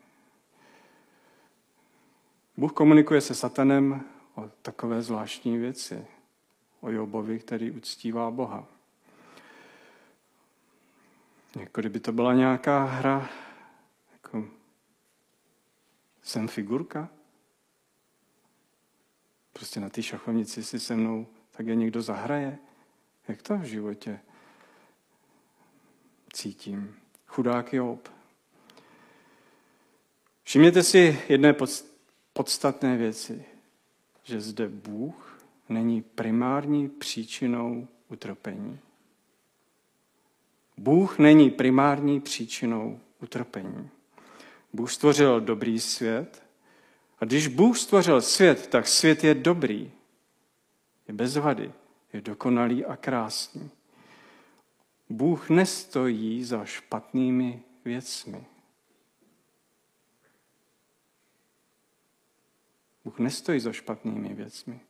Bůh 2.57 2.73
komunikuje 2.73 3.21
se 3.21 3.35
satanem 3.35 4.05
o 4.35 4.51
takové 4.63 5.03
zvláštní 5.03 5.59
věci. 5.59 6.07
O 6.81 6.91
Jobovi, 6.91 7.39
který 7.39 7.71
uctívá 7.71 8.31
Boha. 8.31 8.67
Jako 11.61 11.81
kdyby 11.81 12.01
to 12.01 12.13
byla 12.13 12.35
nějaká 12.35 12.85
hra, 12.85 13.29
jako 14.13 14.45
jsem 16.23 16.49
figurka. 16.49 17.09
Prostě 19.53 19.81
na 19.81 19.89
té 19.89 20.03
šachovnici 20.03 20.65
si 20.65 20.81
se 20.81 20.97
mnou 20.97 21.27
tak 21.51 21.67
je 21.67 21.75
někdo 21.75 22.03
zahraje. 22.03 22.59
Jak 23.29 23.43
to 23.43 23.57
v 23.57 23.65
životě 23.65 24.21
cítím? 26.33 26.97
Chudák 27.27 27.73
Job. 27.73 28.20
Všimněte 30.51 30.83
si 30.83 31.21
jedné 31.29 31.55
podstatné 32.33 32.97
věci, 32.97 33.45
že 34.23 34.41
zde 34.41 34.69
Bůh 34.69 35.45
není 35.69 36.03
primární 36.03 36.89
příčinou 36.89 37.89
utrpení. 38.09 38.79
Bůh 40.77 41.19
není 41.19 41.51
primární 41.51 42.21
příčinou 42.21 43.01
utrpení. 43.23 43.89
Bůh 44.73 44.93
stvořil 44.93 45.41
dobrý 45.41 45.81
svět 45.81 46.43
a 47.21 47.25
když 47.25 47.47
Bůh 47.47 47.79
stvořil 47.79 48.21
svět, 48.21 48.67
tak 48.67 48.89
svět 48.89 49.25
je 49.25 49.35
dobrý, 49.35 49.91
je 51.09 51.15
bez 51.15 51.37
vady, 51.37 51.73
je 52.13 52.21
dokonalý 52.21 52.85
a 52.85 52.97
krásný. 52.97 53.71
Bůh 55.09 55.51
nestojí 55.51 56.45
za 56.45 56.65
špatnými 56.65 57.63
věcmi. 57.85 58.45
Bůh 63.05 63.19
nestojí 63.19 63.61
za 63.61 63.73
špatnými 63.73 64.35
věcmi. 64.35 64.81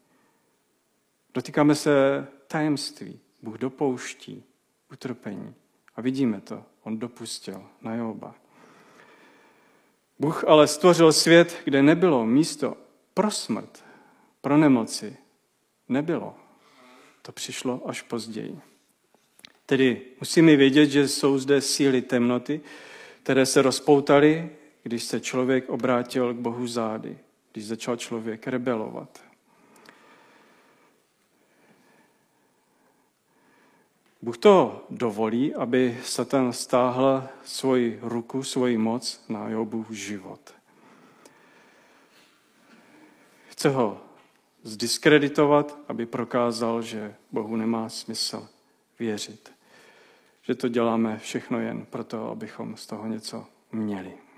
Dotýkáme 1.34 1.74
se 1.74 2.26
tajemství. 2.46 3.20
Bůh 3.42 3.58
dopouští 3.58 4.44
utrpení. 4.92 5.54
A 5.96 6.00
vidíme 6.00 6.40
to. 6.40 6.64
On 6.82 6.98
dopustil 6.98 7.66
na 7.82 7.94
Joba. 7.94 8.34
Bůh 10.18 10.44
ale 10.44 10.66
stvořil 10.66 11.12
svět, 11.12 11.60
kde 11.64 11.82
nebylo 11.82 12.26
místo 12.26 12.76
pro 13.14 13.30
smrt, 13.30 13.84
pro 14.40 14.56
nemoci. 14.56 15.16
Nebylo. 15.88 16.34
To 17.22 17.32
přišlo 17.32 17.88
až 17.88 18.02
později. 18.02 18.60
Tedy 19.66 20.02
musíme 20.20 20.56
vědět, 20.56 20.86
že 20.86 21.08
jsou 21.08 21.38
zde 21.38 21.60
síly 21.60 22.02
temnoty, 22.02 22.60
které 23.22 23.46
se 23.46 23.62
rozpoutaly, 23.62 24.50
když 24.82 25.02
se 25.02 25.20
člověk 25.20 25.68
obrátil 25.68 26.34
k 26.34 26.36
Bohu 26.36 26.66
zády, 26.66 27.18
když 27.52 27.66
začal 27.66 27.96
člověk 27.96 28.46
rebelovat. 28.46 29.24
Bůh 34.22 34.38
to 34.38 34.86
dovolí, 34.90 35.54
aby 35.54 35.98
Satan 36.04 36.52
stáhl 36.52 37.28
svoji 37.44 37.98
ruku, 38.02 38.42
svoji 38.42 38.78
moc 38.78 39.24
na 39.28 39.48
Jobův 39.48 39.90
život. 39.90 40.54
Chce 43.48 43.68
ho 43.68 44.00
zdiskreditovat, 44.62 45.78
aby 45.88 46.06
prokázal, 46.06 46.82
že 46.82 47.14
Bohu 47.32 47.56
nemá 47.56 47.88
smysl 47.88 48.48
věřit. 48.98 49.52
Že 50.42 50.54
to 50.54 50.68
děláme 50.68 51.18
všechno 51.18 51.60
jen 51.60 51.86
proto, 51.86 52.30
abychom 52.30 52.76
z 52.76 52.86
toho 52.86 53.06
něco 53.06 53.46
měli. 53.72 54.29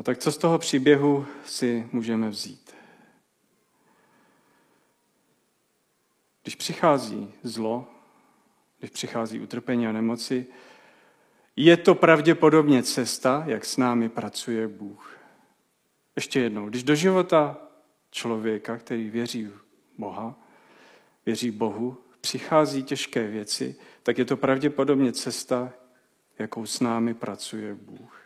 A 0.00 0.02
tak 0.02 0.18
co 0.18 0.32
z 0.32 0.38
toho 0.38 0.58
příběhu 0.58 1.26
si 1.44 1.88
můžeme 1.92 2.28
vzít? 2.28 2.74
Když 6.42 6.54
přichází 6.54 7.32
zlo, 7.42 7.86
když 8.78 8.90
přichází 8.90 9.40
utrpení 9.40 9.86
a 9.86 9.92
nemoci, 9.92 10.46
je 11.56 11.76
to 11.76 11.94
pravděpodobně 11.94 12.82
cesta, 12.82 13.44
jak 13.46 13.64
s 13.64 13.76
námi 13.76 14.08
pracuje 14.08 14.68
Bůh. 14.68 15.16
Ještě 16.16 16.40
jednou, 16.40 16.68
když 16.68 16.82
do 16.82 16.94
života 16.94 17.58
člověka, 18.10 18.76
který 18.76 19.10
věří 19.10 19.44
v 19.44 19.64
Boha, 19.98 20.34
věří 21.26 21.50
Bohu, 21.50 21.96
přichází 22.20 22.82
těžké 22.82 23.26
věci, 23.26 23.76
tak 24.02 24.18
je 24.18 24.24
to 24.24 24.36
pravděpodobně 24.36 25.12
cesta, 25.12 25.72
jakou 26.38 26.66
s 26.66 26.80
námi 26.80 27.14
pracuje 27.14 27.74
Bůh. 27.74 28.19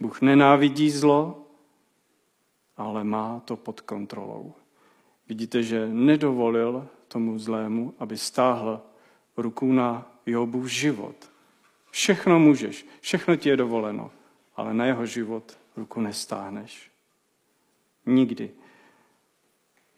Bůh 0.00 0.20
nenávidí 0.20 0.90
zlo, 0.90 1.46
ale 2.76 3.04
má 3.04 3.40
to 3.40 3.56
pod 3.56 3.80
kontrolou. 3.80 4.54
Vidíte, 5.28 5.62
že 5.62 5.88
nedovolil 5.88 6.88
tomu 7.08 7.38
zlému, 7.38 7.94
aby 7.98 8.18
stáhl 8.18 8.82
ruku 9.36 9.72
na 9.72 10.10
Jobův 10.26 10.66
život. 10.66 11.30
Všechno 11.90 12.38
můžeš, 12.38 12.86
všechno 13.00 13.36
ti 13.36 13.48
je 13.48 13.56
dovoleno, 13.56 14.10
ale 14.56 14.74
na 14.74 14.84
jeho 14.84 15.06
život 15.06 15.58
ruku 15.76 16.00
nestáhneš. 16.00 16.90
Nikdy. 18.06 18.50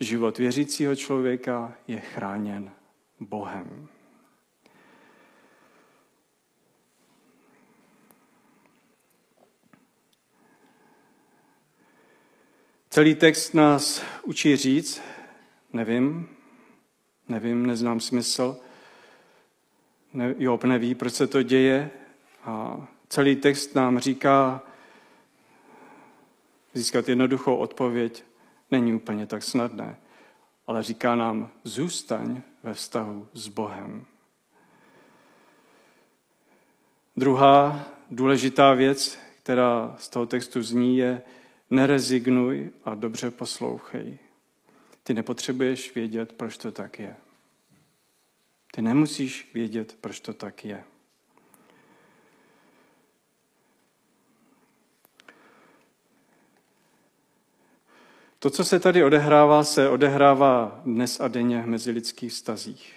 Život 0.00 0.38
věřícího 0.38 0.96
člověka 0.96 1.74
je 1.86 2.00
chráněn 2.00 2.70
Bohem. 3.20 3.88
Celý 12.96 13.14
text 13.14 13.54
nás 13.54 14.02
učí 14.22 14.56
říct, 14.56 15.02
nevím, 15.72 16.28
nevím, 17.28 17.66
neznám 17.66 18.00
smysl, 18.00 18.56
ne, 20.12 20.34
Job 20.38 20.64
neví, 20.64 20.94
proč 20.94 21.12
se 21.12 21.26
to 21.26 21.42
děje 21.42 21.90
a 22.44 22.86
celý 23.08 23.36
text 23.36 23.74
nám 23.74 23.98
říká, 23.98 24.62
získat 26.74 27.08
jednoduchou 27.08 27.56
odpověď 27.56 28.24
není 28.70 28.94
úplně 28.94 29.26
tak 29.26 29.42
snadné, 29.42 29.96
ale 30.66 30.82
říká 30.82 31.14
nám, 31.14 31.50
zůstaň 31.64 32.42
ve 32.62 32.74
vztahu 32.74 33.28
s 33.32 33.48
Bohem. 33.48 34.06
Druhá 37.16 37.84
důležitá 38.10 38.74
věc, 38.74 39.18
která 39.42 39.94
z 39.98 40.08
toho 40.08 40.26
textu 40.26 40.62
zní, 40.62 40.98
je 40.98 41.22
nerezignuj 41.70 42.70
a 42.84 42.94
dobře 42.94 43.30
poslouchej. 43.30 44.18
Ty 45.02 45.14
nepotřebuješ 45.14 45.94
vědět, 45.94 46.32
proč 46.32 46.56
to 46.56 46.72
tak 46.72 46.98
je. 46.98 47.16
Ty 48.72 48.82
nemusíš 48.82 49.50
vědět, 49.54 49.96
proč 50.00 50.20
to 50.20 50.34
tak 50.34 50.64
je. 50.64 50.84
To, 58.38 58.50
co 58.50 58.64
se 58.64 58.80
tady 58.80 59.04
odehrává, 59.04 59.64
se 59.64 59.88
odehrává 59.88 60.80
dnes 60.84 61.20
a 61.20 61.28
denně 61.28 61.62
v 61.62 61.66
mezilidských 61.66 62.32
stazích. 62.32 62.94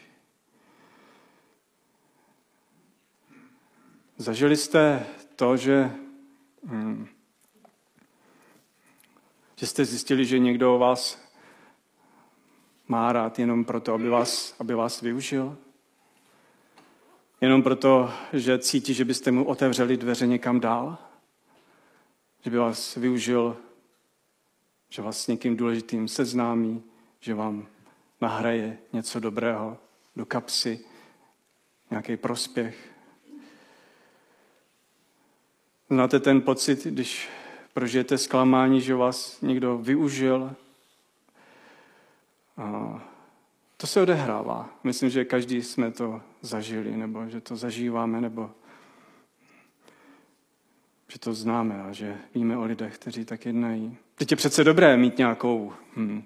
Zažili 4.17 4.57
jste 4.57 5.05
to, 5.35 5.57
že, 5.57 5.91
hm, 6.63 7.07
že 9.59 9.67
jste 9.67 9.85
zjistili, 9.85 10.25
že 10.25 10.39
někdo 10.39 10.77
vás 10.77 11.29
má 12.87 13.11
rád 13.11 13.39
jenom 13.39 13.65
proto, 13.65 13.93
aby 13.93 14.09
vás, 14.09 14.55
aby 14.59 14.73
vás 14.73 15.01
využil? 15.01 15.57
Jenom 17.41 17.63
proto, 17.63 18.13
že 18.34 18.60
cítí, 18.60 18.93
že 18.93 19.05
byste 19.05 19.31
mu 19.31 19.45
otevřeli 19.45 19.97
dveře 19.97 20.27
někam 20.27 20.60
dál? 20.60 20.97
Že 22.43 22.49
by 22.49 22.57
vás 22.57 22.95
využil 22.95 23.57
že 24.89 25.01
vás 25.01 25.21
s 25.21 25.27
někým 25.27 25.57
důležitým 25.57 26.07
seznámí, 26.07 26.84
že 27.19 27.34
vám 27.34 27.67
nahraje 28.21 28.77
něco 28.93 29.19
dobrého 29.19 29.77
do 30.15 30.25
kapsy, 30.25 30.79
nějaký 31.91 32.17
prospěch. 32.17 32.91
Znáte 35.89 36.19
ten 36.19 36.41
pocit, 36.41 36.86
když 36.86 37.29
prožijete 37.73 38.17
zklamání, 38.17 38.82
že 38.82 38.95
vás 38.95 39.41
někdo 39.41 39.77
využil? 39.77 40.55
A 42.58 43.01
to 43.77 43.88
se 43.88 44.01
odehrává. 44.01 44.69
Myslím, 44.84 45.10
že 45.10 45.25
každý 45.25 45.63
jsme 45.63 45.91
to 45.91 46.21
zažili, 46.41 46.97
nebo 46.97 47.27
že 47.27 47.41
to 47.41 47.55
zažíváme, 47.55 48.21
nebo 48.21 48.51
že 51.08 51.19
to 51.19 51.34
známe 51.34 51.84
a 51.84 51.91
že 51.91 52.17
víme 52.36 52.58
o 52.58 52.63
lidech, 52.63 52.95
kteří 52.97 53.25
tak 53.25 53.45
jednají. 53.45 53.97
Teď 54.15 54.32
je 54.32 54.38
přece 54.38 54.63
dobré 54.63 54.97
mít 54.97 55.17
nějakou 55.17 55.73
hm, 55.95 56.23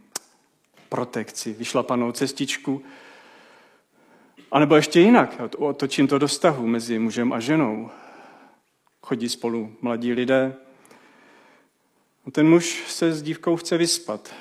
protekci, 0.89 1.53
vyšlapanou 1.53 2.12
cestičku, 2.12 2.84
a 4.53 4.60
nebo 4.60 4.75
ještě 4.75 4.99
jinak, 4.99 5.41
otočím 5.58 6.08
to 6.08 6.19
do 6.19 6.27
vztahu 6.27 6.67
mezi 6.67 6.99
mužem 6.99 7.34
a 7.34 7.39
ženou. 7.39 7.89
Chodí 9.01 9.29
spolu 9.29 9.75
mladí 9.82 10.13
lidé. 10.13 10.56
Ten 12.31 12.49
muž 12.49 12.83
se 12.88 13.13
s 13.13 13.21
dívkou 13.21 13.55
chce 13.55 13.77
vyspat. 13.77 14.33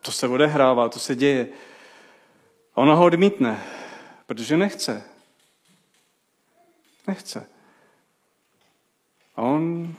To 0.00 0.12
se 0.12 0.28
odehrává, 0.28 0.88
to 0.88 0.98
se 0.98 1.14
děje. 1.14 1.48
A 2.74 2.76
ona 2.76 2.94
ho 2.94 3.04
odmítne, 3.04 3.64
protože 4.26 4.56
nechce. 4.56 5.04
Nechce. 7.06 7.46
A 9.36 9.42
on, 9.42 9.94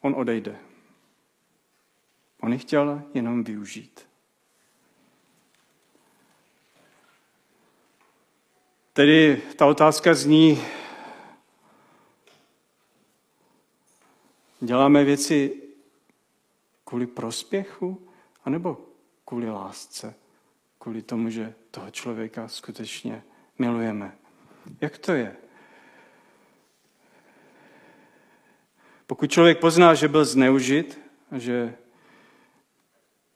on 0.00 0.14
odejde. 0.14 0.58
On 2.40 2.52
ji 2.52 2.58
chtěl 2.58 3.02
jenom 3.14 3.44
využít. 3.44 4.06
Tedy 8.92 9.42
ta 9.56 9.66
otázka 9.66 10.14
zní, 10.14 10.62
děláme 14.62 15.04
věci 15.04 15.62
kvůli 16.84 17.06
prospěchu, 17.06 18.08
anebo 18.44 18.78
kvůli 19.24 19.50
lásce, 19.50 20.14
kvůli 20.78 21.02
tomu, 21.02 21.30
že 21.30 21.54
toho 21.70 21.90
člověka 21.90 22.48
skutečně 22.48 23.22
milujeme. 23.58 24.12
Jak 24.80 24.98
to 24.98 25.12
je? 25.12 25.36
Pokud 29.06 29.30
člověk 29.30 29.58
pozná, 29.58 29.94
že 29.94 30.08
byl 30.08 30.24
zneužit, 30.24 31.00
že 31.36 31.74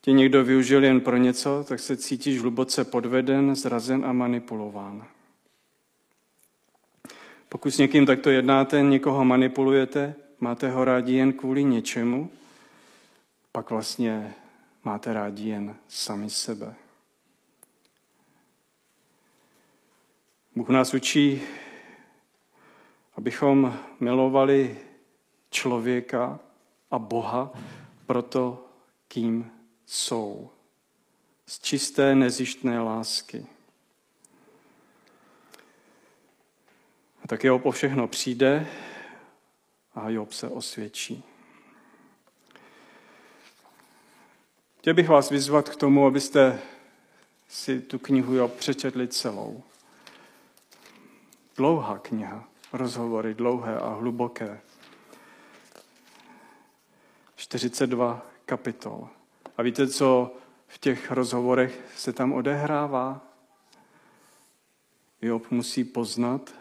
tě 0.01 0.13
někdo 0.13 0.45
využil 0.45 0.85
jen 0.85 1.01
pro 1.01 1.17
něco, 1.17 1.65
tak 1.69 1.81
se 1.81 1.97
cítíš 1.97 2.41
hluboce 2.41 2.85
podveden, 2.85 3.55
zrazen 3.55 4.05
a 4.05 4.13
manipulován. 4.13 5.07
Pokud 7.49 7.71
s 7.71 7.79
někým 7.79 8.07
takto 8.07 8.31
jednáte, 8.31 8.83
někoho 8.83 9.25
manipulujete, 9.25 10.15
máte 10.41 10.71
ho 10.71 10.85
rádi 10.85 11.13
jen 11.13 11.33
kvůli 11.33 11.65
něčemu, 11.65 12.31
pak 13.53 13.71
vlastně 13.71 14.35
máte 14.85 15.13
rádi 15.13 15.49
jen 15.49 15.77
sami 15.89 16.31
sebe. 16.31 16.75
Bůh 20.57 20.69
nás 20.69 20.95
učí, 20.95 21.43
abychom 23.17 23.79
milovali 24.01 24.79
člověka 25.51 26.41
a 26.91 26.99
Boha 26.99 27.53
proto, 28.07 28.67
kým 29.09 29.51
jsou. 29.87 30.51
Z 31.47 31.59
čisté, 31.59 32.15
nezištné 32.15 32.81
lásky. 32.81 33.47
A 37.25 37.29
tak 37.29 37.45
Job 37.45 37.67
o 37.67 37.71
všechno 37.71 38.09
přijde 38.09 38.67
a 39.97 40.09
Job 40.09 40.33
se 40.33 40.49
osvědčí. 40.49 41.25
Chtěl 44.79 44.95
bych 44.95 45.09
vás 45.09 45.31
vyzvat 45.31 45.69
k 45.69 45.77
tomu, 45.77 46.07
abyste 46.07 46.61
si 47.49 47.81
tu 47.81 47.99
knihu 47.99 48.35
Job 48.35 48.53
přečetli 48.53 49.09
celou. 49.09 49.63
Dlouhá 51.57 51.99
kniha, 51.99 52.49
rozhovory 52.73 53.35
dlouhé 53.35 53.79
a 53.79 53.89
hluboké. 53.89 54.61
42 57.37 58.27
kapitol. 58.47 59.09
A 59.57 59.63
víte, 59.63 59.89
co 59.89 60.35
v 60.67 60.79
těch 60.79 61.11
rozhovorech 61.11 61.81
se 61.97 62.13
tam 62.13 62.33
odehrává? 62.33 63.21
Job 65.23 65.51
musí 65.51 65.85
poznat, 65.85 66.55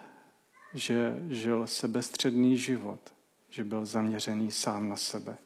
že 0.73 1.15
žil 1.29 1.67
sebestředný 1.67 2.57
život, 2.57 3.14
že 3.55 3.63
byl 3.63 3.85
zaměřený 3.85 4.51
sám 4.51 4.89
na 4.89 4.95
sebe. 4.95 5.37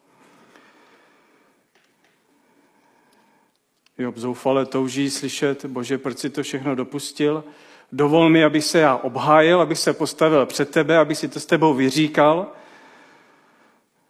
Job 3.97 4.17
zoufale 4.17 4.65
touží 4.65 5.09
slyšet, 5.09 5.65
bože, 5.65 5.97
proč 5.97 6.17
si 6.17 6.29
to 6.29 6.43
všechno 6.43 6.75
dopustil? 6.75 7.43
Dovol 7.91 8.29
mi, 8.29 8.43
abych 8.43 8.63
se 8.63 8.79
já 8.79 8.95
obhájil, 8.95 9.61
abych 9.61 9.79
se 9.79 9.93
postavil 9.93 10.45
před 10.45 10.69
tebe, 10.69 10.97
abych 10.97 11.17
si 11.17 11.27
to 11.27 11.39
s 11.39 11.45
tebou 11.45 11.73
vyříkal. 11.73 12.51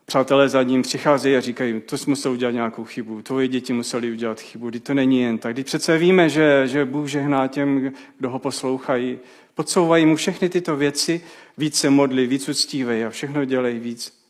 Přátelé 0.05 0.49
za 0.49 0.63
ním 0.63 0.81
přicházejí 0.81 1.35
a 1.35 1.41
říkají, 1.41 1.81
to 1.81 1.97
jsi 1.97 2.09
musel 2.09 2.31
udělat 2.31 2.51
nějakou 2.51 2.83
chybu, 2.85 3.21
tvoje 3.21 3.47
děti 3.47 3.73
museli 3.73 4.11
udělat 4.11 4.39
chybu, 4.39 4.69
kdy 4.69 4.79
to 4.79 4.93
není 4.93 5.21
jen 5.21 5.37
tak. 5.37 5.53
Když 5.53 5.65
přece 5.65 5.97
víme, 5.97 6.29
že, 6.29 6.67
že 6.67 6.85
Bůh 6.85 7.07
žehná 7.07 7.47
těm, 7.47 7.93
kdo 8.17 8.29
ho 8.29 8.39
poslouchají, 8.39 9.19
podsouvají 9.59 10.05
mu 10.05 10.15
všechny 10.15 10.49
tyto 10.49 10.75
věci, 10.75 11.21
víc 11.57 11.79
se 11.79 11.89
modlí, 11.89 12.27
víc 12.27 12.49
uctívají 12.49 13.03
a 13.03 13.09
všechno 13.09 13.45
dělají 13.45 13.79
víc. 13.79 14.23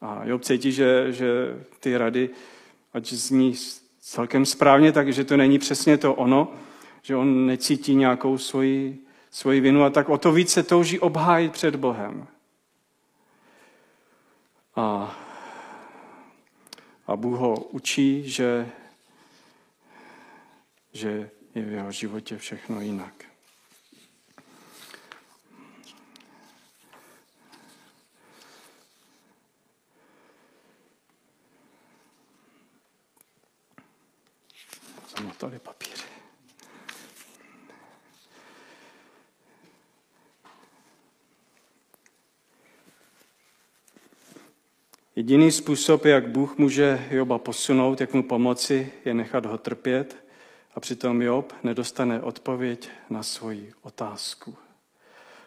A 0.00 0.24
Job 0.24 0.44
cítí, 0.44 0.72
že, 0.72 1.12
že 1.12 1.26
ty 1.80 1.96
rady, 1.96 2.30
ať 2.92 3.12
zní 3.12 3.54
celkem 4.00 4.46
správně, 4.46 4.92
takže 4.92 5.24
to 5.24 5.36
není 5.36 5.58
přesně 5.58 5.98
to 5.98 6.14
ono, 6.14 6.52
že 7.02 7.16
on 7.16 7.46
necítí 7.46 7.94
nějakou 7.94 8.38
svoji, 8.38 8.98
svoji 9.30 9.60
vinu 9.60 9.84
a 9.84 9.90
tak 9.90 10.08
o 10.08 10.18
to 10.18 10.32
více 10.32 10.62
touží 10.62 10.98
obhájit 10.98 11.52
před 11.52 11.76
Bohem. 11.76 12.26
A, 14.76 15.16
a 17.06 17.16
Bůh 17.16 17.38
ho 17.38 17.56
učí, 17.56 18.30
že, 18.30 18.68
že 20.92 21.30
je 21.54 21.62
v 21.62 21.72
jeho 21.72 21.92
životě 21.92 22.38
všechno 22.38 22.80
jinak. 22.80 23.29
Zamotali 35.20 35.58
papíry. 35.58 36.02
Jediný 45.16 45.52
způsob, 45.52 46.04
jak 46.04 46.28
Bůh 46.28 46.58
může 46.58 47.06
Joba 47.10 47.38
posunout, 47.38 48.00
jak 48.00 48.14
mu 48.14 48.22
pomoci, 48.22 48.92
je 49.04 49.14
nechat 49.14 49.46
ho 49.46 49.58
trpět 49.58 50.24
a 50.74 50.80
přitom 50.80 51.22
Job 51.22 51.52
nedostane 51.62 52.22
odpověď 52.22 52.88
na 53.10 53.22
svoji 53.22 53.72
otázku. 53.82 54.56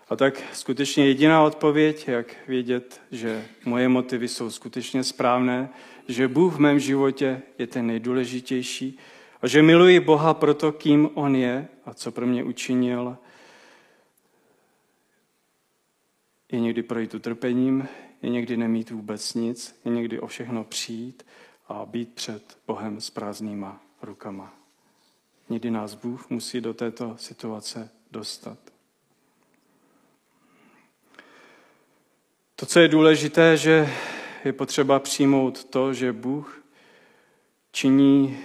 A 0.09 0.15
tak 0.15 0.43
skutečně 0.53 1.05
jediná 1.05 1.43
odpověď, 1.43 2.07
jak 2.07 2.35
vědět, 2.47 3.01
že 3.11 3.45
moje 3.65 3.89
motivy 3.89 4.27
jsou 4.27 4.51
skutečně 4.51 5.03
správné, 5.03 5.69
že 6.07 6.27
Bůh 6.27 6.53
v 6.53 6.59
mém 6.59 6.79
životě 6.79 7.41
je 7.57 7.67
ten 7.67 7.87
nejdůležitější 7.87 8.99
a 9.43 9.47
že 9.47 9.61
miluji 9.61 9.99
Boha 9.99 10.33
proto, 10.33 10.71
kým 10.71 11.09
On 11.13 11.35
je 11.35 11.67
a 11.85 11.93
co 11.93 12.11
pro 12.11 12.27
mě 12.27 12.43
učinil, 12.43 13.17
je 16.51 16.59
někdy 16.59 16.83
projít 16.83 17.13
utrpením, 17.13 17.87
je 18.21 18.29
někdy 18.29 18.57
nemít 18.57 18.91
vůbec 18.91 19.33
nic, 19.33 19.81
je 19.85 19.91
někdy 19.91 20.19
o 20.19 20.27
všechno 20.27 20.63
přijít 20.63 21.25
a 21.67 21.85
být 21.85 22.13
před 22.13 22.57
Bohem 22.67 23.01
s 23.01 23.09
prázdnýma 23.09 23.81
rukama. 24.01 24.53
Někdy 25.49 25.71
nás 25.71 25.93
Bůh 25.93 26.29
musí 26.29 26.61
do 26.61 26.73
této 26.73 27.17
situace 27.17 27.89
dostat. 28.11 28.57
To, 32.55 32.65
co 32.65 32.79
je 32.79 32.87
důležité, 32.87 33.57
že 33.57 33.89
je 34.45 34.53
potřeba 34.53 34.99
přijmout 34.99 35.63
to, 35.63 35.93
že 35.93 36.13
Bůh 36.13 36.63
činí 37.71 38.37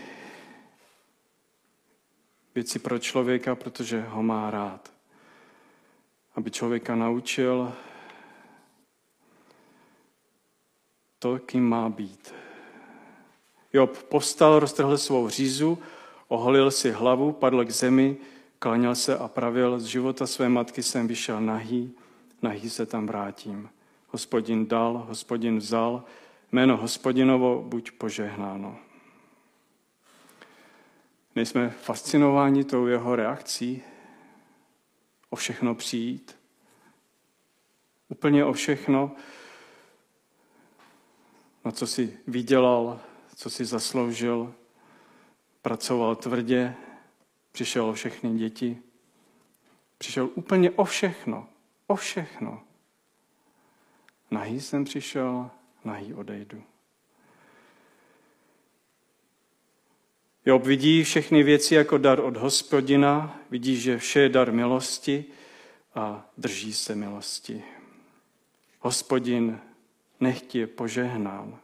věci 2.59 2.79
pro 2.79 2.99
člověka, 2.99 3.55
protože 3.55 4.01
ho 4.01 4.23
má 4.23 4.51
rád. 4.51 4.93
Aby 6.35 6.51
člověka 6.51 6.95
naučil 6.95 7.73
to, 11.19 11.39
kým 11.39 11.69
má 11.69 11.89
být. 11.89 12.35
Job 13.73 14.03
postal, 14.03 14.59
roztrhl 14.59 14.99
svou 14.99 15.29
řízu, 15.29 15.79
oholil 16.29 16.71
si 16.71 16.91
hlavu, 16.91 17.33
padl 17.33 17.65
k 17.65 17.71
zemi, 17.71 18.17
klaněl 18.59 18.95
se 18.95 19.19
a 19.19 19.29
pravil, 19.29 19.79
z 19.81 19.85
života 19.85 20.27
své 20.27 20.49
matky 20.49 20.83
jsem 20.83 21.09
vyšel 21.09 21.41
nahý, 21.41 21.95
nahý 22.43 22.71
se 22.71 22.87
tam 22.87 23.07
vrátím. 23.07 23.71
Hospodin 24.09 24.67
dal, 24.67 25.07
hospodin 25.09 25.59
vzal, 25.59 26.05
jméno 26.53 26.77
hospodinovo 26.77 27.63
buď 27.67 27.91
požehnáno. 27.91 28.88
Nejsme 31.39 31.71
fascinováni 31.71 32.65
tou 32.65 32.87
jeho 32.87 33.17
reakcí 33.17 33.83
o 35.31 35.37
všechno 35.37 35.75
přijít, 35.75 36.37
úplně 38.09 38.45
o 38.45 38.53
všechno, 38.53 39.17
na 41.65 41.71
co 41.71 41.87
si 41.87 42.19
vydělal, 42.27 43.01
co 43.37 43.51
si 43.51 43.65
zasloužil, 43.65 44.55
pracoval 45.63 46.17
tvrdě, 46.17 46.75
přišel 47.53 47.85
o 47.85 47.93
všechny 47.93 48.39
děti, 48.39 48.83
přišel 49.99 50.31
úplně 50.35 50.71
o 50.71 50.85
všechno, 50.85 51.49
o 51.87 51.97
všechno. 51.97 52.63
Nahý 54.31 54.61
jsem 54.61 54.85
přišel, 54.85 55.51
nahý 55.85 56.15
odejdu. 56.15 56.63
Job 60.49 60.65
vidí 60.65 61.05
všechny 61.05 61.43
věci 61.43 61.75
jako 61.75 61.99
dar 61.99 62.21
od 62.21 62.37
hospodina, 62.37 63.41
vidí, 63.51 63.77
že 63.77 63.99
vše 63.99 64.21
je 64.21 64.29
dar 64.29 64.53
milosti 64.53 65.25
a 65.95 66.31
drží 66.39 66.73
se 66.73 66.95
milosti. 66.95 67.65
Hospodin 68.81 69.61
nech 70.21 70.55
je 70.55 70.67
požehnán. 70.67 71.59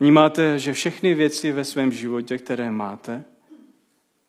Vnímáte, 0.00 0.58
že 0.58 0.72
všechny 0.72 1.14
věci 1.14 1.52
ve 1.52 1.64
svém 1.64 1.92
životě, 1.92 2.38
které 2.38 2.70
máte, 2.70 3.24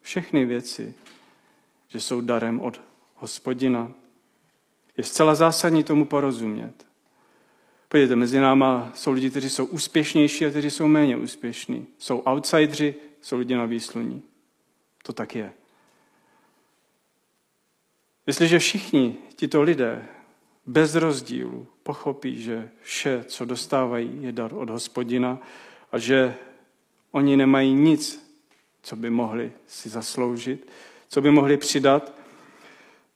všechny 0.01 0.45
věci, 0.45 0.93
že 1.87 1.99
jsou 1.99 2.21
darem 2.21 2.61
od 2.61 2.81
hospodina, 3.15 3.91
je 4.97 5.03
zcela 5.03 5.35
zásadní 5.35 5.83
tomu 5.83 6.05
porozumět. 6.05 6.88
Podívejte, 7.91 8.15
mezi 8.15 8.39
náma 8.39 8.91
jsou 8.95 9.11
lidi, 9.11 9.29
kteří 9.29 9.49
jsou 9.49 9.65
úspěšnější 9.65 10.45
a 10.45 10.49
kteří 10.49 10.69
jsou 10.69 10.87
méně 10.87 11.17
úspěšní. 11.17 11.87
Jsou 11.97 12.23
outsidři, 12.29 12.95
jsou 13.21 13.37
lidi 13.37 13.55
na 13.55 13.65
výsluní. 13.65 14.23
To 15.03 15.13
tak 15.13 15.35
je. 15.35 15.53
Jestliže 18.27 18.59
všichni 18.59 19.15
tito 19.35 19.61
lidé 19.61 20.05
bez 20.65 20.95
rozdílu 20.95 21.67
pochopí, 21.83 22.41
že 22.41 22.69
vše, 22.81 23.23
co 23.27 23.45
dostávají, 23.45 24.23
je 24.23 24.31
dar 24.31 24.53
od 24.53 24.69
hospodina 24.69 25.39
a 25.91 25.97
že 25.97 26.35
oni 27.11 27.37
nemají 27.37 27.73
nic, 27.73 28.33
co 28.81 28.95
by 28.95 29.09
mohli 29.09 29.51
si 29.67 29.89
zasloužit, 29.89 30.69
co 31.07 31.21
by 31.21 31.31
mohli 31.31 31.57
přidat, 31.57 32.13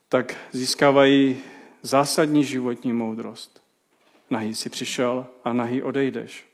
tak 0.09 0.35
získávají 0.51 1.37
zásadní 1.81 2.43
životní 2.43 2.93
moudrost. 2.93 3.62
Nahý 4.29 4.55
si 4.55 4.69
přišel 4.69 5.25
a 5.43 5.53
nahý 5.53 5.83
odejdeš. 5.83 6.45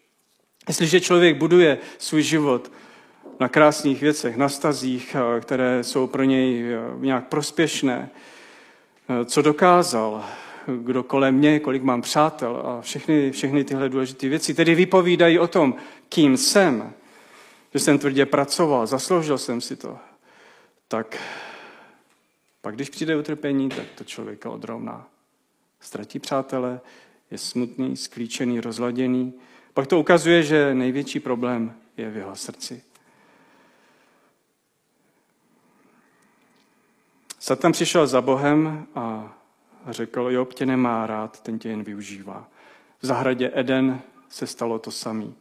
Jestliže 0.67 1.01
člověk 1.01 1.37
buduje 1.37 1.77
svůj 1.97 2.21
život 2.23 2.71
na 3.39 3.49
krásných 3.49 4.01
věcech, 4.01 4.37
na 4.37 4.49
stazích, 4.49 5.15
které 5.41 5.83
jsou 5.83 6.07
pro 6.07 6.23
něj 6.23 6.65
nějak 6.99 7.27
prospěšné, 7.27 8.09
co 9.25 9.41
dokázal, 9.41 10.25
kdo 10.77 11.03
kolem 11.03 11.35
mě, 11.35 11.59
kolik 11.59 11.83
mám 11.83 12.01
přátel 12.01 12.63
a 12.65 12.81
všechny, 12.81 13.31
všechny 13.31 13.63
tyhle 13.63 13.89
důležité 13.89 14.29
věci, 14.29 14.53
tedy 14.53 14.75
vypovídají 14.75 15.39
o 15.39 15.47
tom, 15.47 15.75
kým 16.09 16.37
jsem, 16.37 16.93
že 17.73 17.79
jsem 17.79 17.99
tvrdě 17.99 18.25
pracoval, 18.25 18.87
zasloužil 18.87 19.37
jsem 19.37 19.61
si 19.61 19.75
to, 19.75 19.97
tak 20.87 21.17
pak 22.61 22.75
když 22.75 22.89
přijde 22.89 23.17
utrpení, 23.17 23.69
tak 23.69 23.85
to 23.95 24.03
člověka 24.03 24.49
odrovná. 24.49 25.07
Ztratí 25.79 26.19
přátele, 26.19 26.79
je 27.31 27.37
smutný, 27.37 27.97
sklíčený, 27.97 28.59
rozladěný. 28.59 29.33
Pak 29.73 29.87
to 29.87 29.99
ukazuje, 29.99 30.43
že 30.43 30.73
největší 30.73 31.19
problém 31.19 31.73
je 31.97 32.09
v 32.09 32.17
jeho 32.17 32.35
srdci. 32.35 32.83
Satan 37.39 37.71
přišel 37.71 38.07
za 38.07 38.21
Bohem 38.21 38.87
a 38.95 39.37
řekl, 39.87 40.31
Job 40.31 40.53
tě 40.53 40.65
nemá 40.65 41.07
rád, 41.07 41.41
ten 41.41 41.59
tě 41.59 41.69
jen 41.69 41.83
využívá. 41.83 42.47
V 43.01 43.05
zahradě 43.05 43.51
Eden 43.53 44.01
se 44.29 44.47
stalo 44.47 44.79
to 44.79 44.91
samý. 44.91 45.35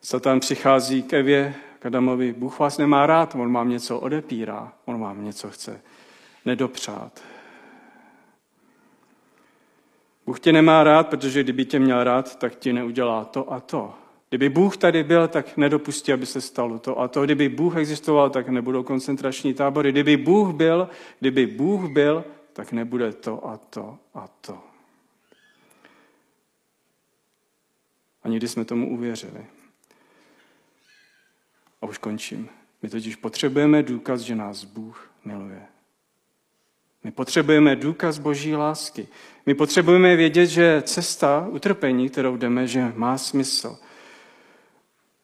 Satan 0.00 0.40
přichází 0.40 1.02
k 1.02 1.12
Evě, 1.12 1.54
k 1.78 1.86
Adamovi, 1.86 2.32
Bůh 2.32 2.58
vás 2.58 2.78
nemá 2.78 3.06
rád, 3.06 3.34
on 3.34 3.52
vám 3.52 3.68
něco 3.68 3.98
odepírá, 3.98 4.72
on 4.84 5.00
vám 5.00 5.24
něco 5.24 5.50
chce 5.50 5.80
nedopřát. 6.44 7.22
Bůh 10.28 10.40
tě 10.40 10.52
nemá 10.52 10.84
rád, 10.84 11.08
protože 11.08 11.42
kdyby 11.42 11.64
tě 11.64 11.78
měl 11.78 12.04
rád, 12.04 12.38
tak 12.38 12.56
ti 12.56 12.72
neudělá 12.72 13.24
to 13.24 13.52
a 13.52 13.60
to. 13.60 13.94
Kdyby 14.28 14.48
Bůh 14.48 14.76
tady 14.76 15.04
byl, 15.04 15.28
tak 15.28 15.56
nedopustí, 15.56 16.12
aby 16.12 16.26
se 16.26 16.40
stalo 16.40 16.78
to 16.78 17.00
a 17.00 17.08
to. 17.08 17.24
Kdyby 17.24 17.48
Bůh 17.48 17.76
existoval, 17.76 18.30
tak 18.30 18.48
nebudou 18.48 18.82
koncentrační 18.82 19.54
tábory. 19.54 19.92
Kdyby 19.92 20.16
Bůh 20.16 20.54
byl, 20.54 20.88
kdyby 21.20 21.46
Bůh 21.46 21.90
byl, 21.90 22.24
tak 22.52 22.72
nebude 22.72 23.12
to 23.12 23.46
a 23.46 23.56
to 23.56 23.98
a 24.14 24.28
to. 24.40 24.58
A 28.22 28.28
nikdy 28.28 28.48
jsme 28.48 28.64
tomu 28.64 28.92
uvěřili. 28.92 29.46
A 31.82 31.86
už 31.86 31.98
končím. 31.98 32.48
My 32.82 32.88
totiž 32.88 33.16
potřebujeme 33.16 33.82
důkaz, 33.82 34.20
že 34.20 34.34
nás 34.34 34.64
Bůh 34.64 35.10
miluje. 35.24 35.77
My 37.04 37.10
potřebujeme 37.10 37.76
důkaz 37.76 38.18
boží 38.18 38.54
lásky. 38.54 39.08
My 39.46 39.54
potřebujeme 39.54 40.16
vědět, 40.16 40.46
že 40.46 40.82
cesta 40.82 41.48
utrpení, 41.50 42.08
kterou 42.08 42.36
jdeme, 42.36 42.66
že 42.66 42.92
má 42.96 43.18
smysl. 43.18 43.78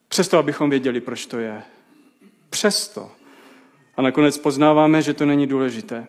Přesto, 0.09 0.39
abychom 0.39 0.71
věděli, 0.71 1.01
proč 1.01 1.27
to 1.27 1.39
je. 1.39 1.63
Přesto. 2.51 3.13
A 3.97 4.03
nakonec 4.03 4.39
poznáváme, 4.39 5.03
že 5.03 5.15
to 5.15 5.27
není 5.27 5.47
důležité. 5.47 6.07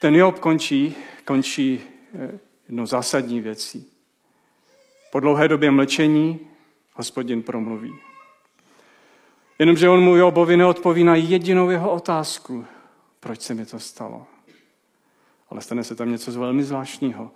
Ten 0.00 0.14
Job 0.14 0.38
končí, 0.38 0.94
končí 1.24 1.80
eh, 2.14 2.38
jednou 2.68 2.86
zásadní 2.86 3.40
věcí. 3.40 3.92
Po 5.12 5.20
dlouhé 5.20 5.48
době 5.48 5.70
mlčení 5.70 6.40
hospodin 6.94 7.42
promluví. 7.42 7.92
Jenomže 9.58 9.88
on 9.88 10.00
mu 10.00 10.16
Jobovi 10.16 10.56
neodpoví 10.56 11.04
na 11.04 11.14
jedinou 11.16 11.70
jeho 11.70 11.90
otázku. 11.90 12.64
Proč 13.20 13.40
se 13.40 13.54
mi 13.54 13.66
to 13.66 13.78
stalo? 13.78 14.26
Ale 15.48 15.60
stane 15.60 15.84
se 15.84 15.94
tam 15.94 16.10
něco 16.10 16.32
velmi 16.32 16.64
zvláštního. 16.64 17.30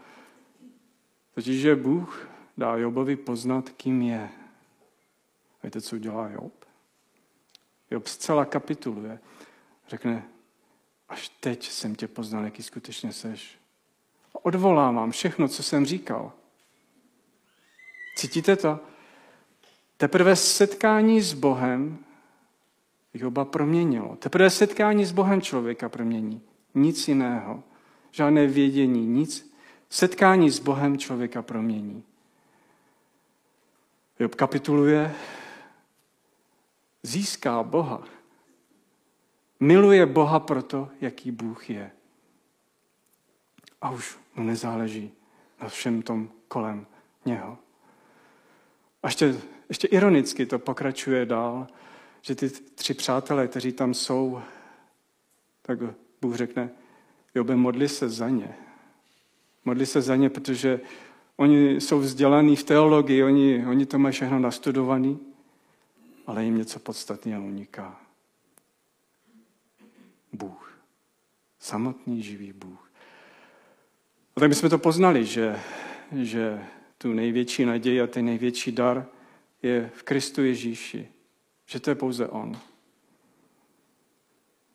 Totiž, 1.34 1.60
že 1.60 1.76
Bůh 1.76 2.28
dá 2.58 2.76
Jobovi 2.76 3.16
poznat, 3.16 3.70
kým 3.70 4.02
je. 4.02 4.28
Víte, 5.64 5.80
co 5.80 5.96
udělá 5.96 6.28
Job? 6.28 6.64
Job 7.90 8.06
zcela 8.06 8.44
kapituluje. 8.44 9.18
Řekne, 9.88 10.28
až 11.08 11.28
teď 11.28 11.68
jsem 11.68 11.94
tě 11.94 12.08
poznal, 12.08 12.44
jaký 12.44 12.62
skutečně 12.62 13.12
seš. 13.12 13.58
A 14.34 14.44
odvolávám 14.44 15.10
všechno, 15.10 15.48
co 15.48 15.62
jsem 15.62 15.86
říkal. 15.86 16.32
Cítíte 18.16 18.56
to? 18.56 18.80
Teprve 19.96 20.36
setkání 20.36 21.20
s 21.20 21.34
Bohem 21.34 21.98
Joba 23.14 23.44
proměnilo. 23.44 24.16
Teprve 24.16 24.50
setkání 24.50 25.04
s 25.04 25.12
Bohem 25.12 25.42
člověka 25.42 25.88
promění. 25.88 26.42
Nic 26.74 27.08
jiného. 27.08 27.62
Žádné 28.10 28.46
vědění, 28.46 29.06
nic. 29.06 29.54
Setkání 29.88 30.50
s 30.50 30.58
Bohem 30.58 30.98
člověka 30.98 31.42
promění. 31.42 32.04
Job 34.18 34.34
kapituluje, 34.34 35.14
získá 37.02 37.62
Boha. 37.62 38.02
Miluje 39.60 40.06
Boha 40.06 40.40
proto, 40.40 40.88
jaký 41.00 41.30
Bůh 41.30 41.70
je. 41.70 41.90
A 43.80 43.90
už 43.90 44.18
mu 44.34 44.44
nezáleží 44.44 45.12
na 45.60 45.68
všem 45.68 46.02
tom 46.02 46.30
kolem 46.48 46.86
něho. 47.24 47.58
A 49.02 49.08
ještě, 49.08 49.40
ještě 49.68 49.86
ironicky 49.86 50.46
to 50.46 50.58
pokračuje 50.58 51.26
dál, 51.26 51.66
že 52.22 52.34
ty 52.34 52.50
tři 52.50 52.94
přátelé, 52.94 53.48
kteří 53.48 53.72
tam 53.72 53.94
jsou, 53.94 54.42
tak 55.62 55.78
Bůh 56.20 56.34
řekne, 56.34 56.70
Jobe, 57.34 57.56
modli 57.56 57.88
se 57.88 58.08
za 58.08 58.28
ně. 58.28 58.56
Modli 59.64 59.86
se 59.86 60.02
za 60.02 60.16
ně, 60.16 60.30
protože 60.30 60.80
oni 61.36 61.80
jsou 61.80 61.98
vzdělaní 61.98 62.56
v 62.56 62.64
teologii, 62.64 63.22
oni, 63.22 63.66
oni 63.66 63.86
to 63.86 63.98
mají 63.98 64.12
všechno 64.12 64.38
nastudovaný, 64.38 65.18
ale 66.26 66.44
jim 66.44 66.58
něco 66.58 66.78
podstatného 66.78 67.44
uniká. 67.44 68.00
Bůh. 70.32 70.80
Samotný 71.58 72.22
živý 72.22 72.52
Bůh. 72.52 72.90
A 74.36 74.40
tak 74.40 74.48
bychom 74.48 74.70
to 74.70 74.78
poznali, 74.78 75.24
že, 75.24 75.60
že 76.12 76.64
tu 76.98 77.12
největší 77.12 77.64
naději 77.64 78.00
a 78.00 78.06
ten 78.06 78.24
největší 78.24 78.72
dar 78.72 79.06
je 79.62 79.90
v 79.94 80.02
Kristu 80.02 80.44
Ježíši. 80.44 81.08
Že 81.66 81.80
to 81.80 81.90
je 81.90 81.94
pouze 81.94 82.28
On. 82.28 82.58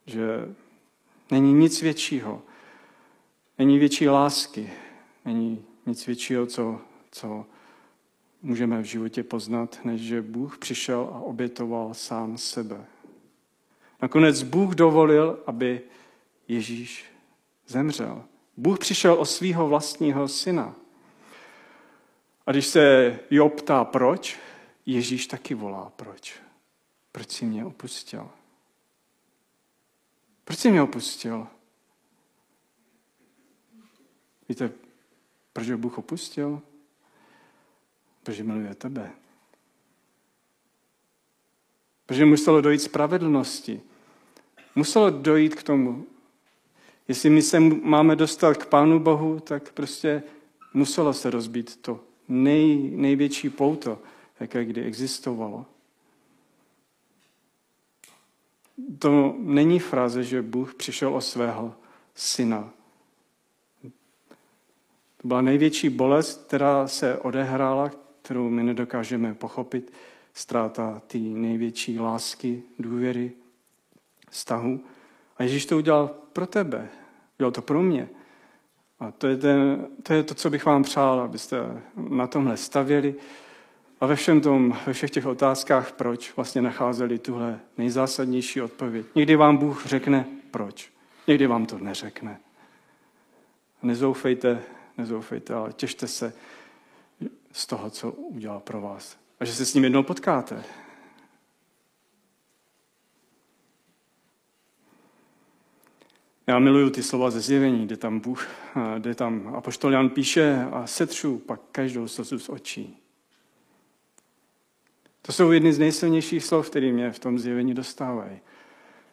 Že 0.05 0.55
není 1.31 1.53
nic 1.53 1.81
většího. 1.81 2.41
Není 3.57 3.79
větší 3.79 4.09
lásky. 4.09 4.73
Není 5.25 5.65
nic 5.85 6.07
většího, 6.07 6.45
co, 6.45 6.81
co 7.11 7.45
můžeme 8.41 8.81
v 8.81 8.85
životě 8.85 9.23
poznat, 9.23 9.79
než 9.83 10.01
že 10.01 10.21
Bůh 10.21 10.57
přišel 10.57 11.09
a 11.13 11.19
obětoval 11.19 11.93
sám 11.93 12.37
sebe. 12.37 12.85
Nakonec 14.01 14.43
Bůh 14.43 14.75
dovolil, 14.75 15.39
aby 15.47 15.81
Ježíš 16.47 17.05
zemřel. 17.67 18.23
Bůh 18.57 18.79
přišel 18.79 19.13
o 19.13 19.25
svého 19.25 19.67
vlastního 19.67 20.27
syna. 20.27 20.75
A 22.45 22.51
když 22.51 22.67
se 22.67 23.19
Job 23.31 23.53
ptá 23.61 23.83
proč, 23.83 24.37
Ježíš 24.85 25.27
taky 25.27 25.53
volá 25.53 25.91
proč. 25.95 26.35
Proč 27.11 27.31
jsi 27.31 27.45
mě 27.45 27.65
opustil? 27.65 28.29
Proč 30.45 30.59
jsi 30.59 30.71
mě 30.71 30.81
opustil? 30.81 31.47
Víte, 34.49 34.71
proč 35.53 35.69
ho 35.69 35.77
Bůh 35.77 35.97
opustil? 35.97 36.61
Protože 38.23 38.43
miluje 38.43 38.75
tebe. 38.75 39.11
Protože 42.05 42.25
muselo 42.25 42.61
dojít 42.61 42.79
spravedlnosti. 42.79 43.81
Muselo 44.75 45.09
dojít 45.09 45.55
k 45.55 45.63
tomu. 45.63 46.05
Jestli 47.07 47.29
my 47.29 47.41
se 47.41 47.59
máme 47.59 48.15
dostat 48.15 48.57
k 48.57 48.65
Pánu 48.65 48.99
Bohu, 48.99 49.39
tak 49.39 49.73
prostě 49.73 50.23
muselo 50.73 51.13
se 51.13 51.29
rozbít 51.29 51.81
to 51.81 51.99
nej, 52.27 52.91
největší 52.95 53.49
pouto, 53.49 54.01
jaké 54.39 54.65
kdy 54.65 54.83
existovalo. 54.83 55.65
To 58.99 59.35
není 59.37 59.79
fráze, 59.79 60.23
že 60.23 60.41
Bůh 60.41 60.73
přišel 60.73 61.15
o 61.15 61.21
svého 61.21 61.75
syna. 62.15 62.69
To 65.17 65.27
byla 65.27 65.41
největší 65.41 65.89
bolest, 65.89 66.47
která 66.47 66.87
se 66.87 67.17
odehrála, 67.17 67.91
kterou 68.21 68.49
my 68.49 68.63
nedokážeme 68.63 69.33
pochopit. 69.33 69.93
Ztráta 70.33 71.01
té 71.07 71.17
největší 71.17 71.99
lásky, 71.99 72.63
důvěry, 72.79 73.31
vztahu. 74.29 74.79
A 75.37 75.43
Ježíš 75.43 75.65
to 75.65 75.77
udělal 75.77 76.07
pro 76.33 76.47
tebe. 76.47 76.89
Udělal 77.39 77.51
to 77.51 77.61
pro 77.61 77.81
mě. 77.81 78.09
A 78.99 79.11
to 79.11 79.27
je, 79.27 79.37
ten, 79.37 79.87
to 80.03 80.13
je 80.13 80.23
to, 80.23 80.33
co 80.33 80.49
bych 80.49 80.65
vám 80.65 80.83
přál, 80.83 81.19
abyste 81.19 81.81
na 81.95 82.27
tomhle 82.27 82.57
stavěli 82.57 83.15
a 84.05 84.07
ve, 84.07 84.15
všem 84.15 84.41
tom, 84.41 84.77
ve 84.85 84.93
všech 84.93 85.11
těch 85.11 85.25
otázkách, 85.25 85.91
proč 85.91 86.35
vlastně 86.35 86.61
nacházeli 86.61 87.19
tuhle 87.19 87.59
nejzásadnější 87.77 88.61
odpověď. 88.61 89.05
Někdy 89.15 89.35
vám 89.35 89.57
Bůh 89.57 89.85
řekne, 89.85 90.25
proč. 90.51 90.91
Někdy 91.27 91.47
vám 91.47 91.65
to 91.65 91.77
neřekne. 91.77 92.39
Nezoufejte, 93.83 94.61
nezoufejte, 94.97 95.53
ale 95.53 95.73
těšte 95.73 96.07
se 96.07 96.33
z 97.51 97.67
toho, 97.67 97.89
co 97.89 98.11
udělal 98.11 98.59
pro 98.59 98.81
vás. 98.81 99.17
A 99.39 99.45
že 99.45 99.53
se 99.53 99.65
s 99.65 99.73
ním 99.73 99.83
jednou 99.83 100.03
potkáte. 100.03 100.63
Já 106.47 106.59
miluju 106.59 106.89
ty 106.89 107.03
slova 107.03 107.31
ze 107.31 107.39
zjevení, 107.39 107.85
kde 107.85 107.97
tam 107.97 108.19
Bůh, 108.19 108.47
kde 108.97 109.15
tam 109.15 109.55
apoštol 109.55 109.91
Jan 109.91 110.09
píše 110.09 110.67
a 110.71 110.87
setřu 110.87 111.37
pak 111.37 111.61
každou 111.71 112.07
slzu 112.07 112.39
z 112.39 112.49
očí. 112.49 113.04
To 115.25 115.31
jsou 115.31 115.51
jedny 115.51 115.73
z 115.73 115.79
nejsilnějších 115.79 116.43
slov, 116.43 116.69
které 116.69 116.91
mě 116.91 117.11
v 117.11 117.19
tom 117.19 117.39
zjevení 117.39 117.73
dostávají. 117.73 118.39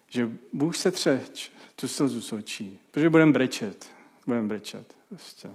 Že 0.08 0.30
Bůh 0.52 0.76
se 0.76 0.90
třeč 0.90 1.52
tu 1.76 1.88
slzu 1.88 2.20
z 2.20 2.32
očí, 2.32 2.78
protože 2.90 3.10
budeme 3.10 3.32
brečet. 3.32 3.90
Budeme 4.26 4.48
brečet. 4.48 4.94
Prostě. 5.08 5.50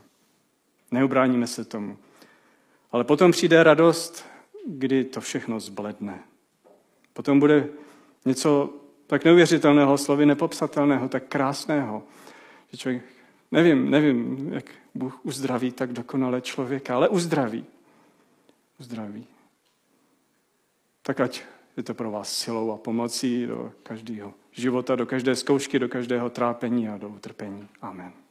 Neubráníme 0.91 1.47
se 1.47 1.65
tomu. 1.65 1.97
Ale 2.91 3.03
potom 3.03 3.31
přijde 3.31 3.63
radost, 3.63 4.25
kdy 4.67 5.03
to 5.03 5.21
všechno 5.21 5.59
zbledne. 5.59 6.19
Potom 7.13 7.39
bude 7.39 7.67
něco 8.25 8.73
tak 9.07 9.25
neuvěřitelného, 9.25 9.97
slovy 9.97 10.25
nepopsatelného, 10.25 11.09
tak 11.09 11.23
krásného, 11.27 12.03
že 12.71 12.77
člověk, 12.77 13.03
nevím, 13.51 13.91
nevím, 13.91 14.49
jak 14.53 14.65
Bůh 14.95 15.25
uzdraví 15.25 15.71
tak 15.71 15.93
dokonale 15.93 16.41
člověka, 16.41 16.95
ale 16.95 17.09
uzdraví. 17.09 17.65
Uzdraví. 18.79 19.27
Tak 21.07 21.19
ať 21.19 21.41
je 21.77 21.83
to 21.83 21.93
pro 21.93 22.11
vás 22.11 22.27
silou 22.33 22.71
a 22.71 22.77
pomocí 22.77 23.47
do 23.47 23.71
každého 23.83 24.33
života, 24.51 24.95
do 24.95 25.05
každé 25.05 25.35
zkoušky, 25.35 25.79
do 25.79 25.89
každého 25.89 26.29
trápení 26.29 26.89
a 26.89 26.97
do 26.97 27.09
utrpení. 27.09 27.67
Amen. 27.81 28.26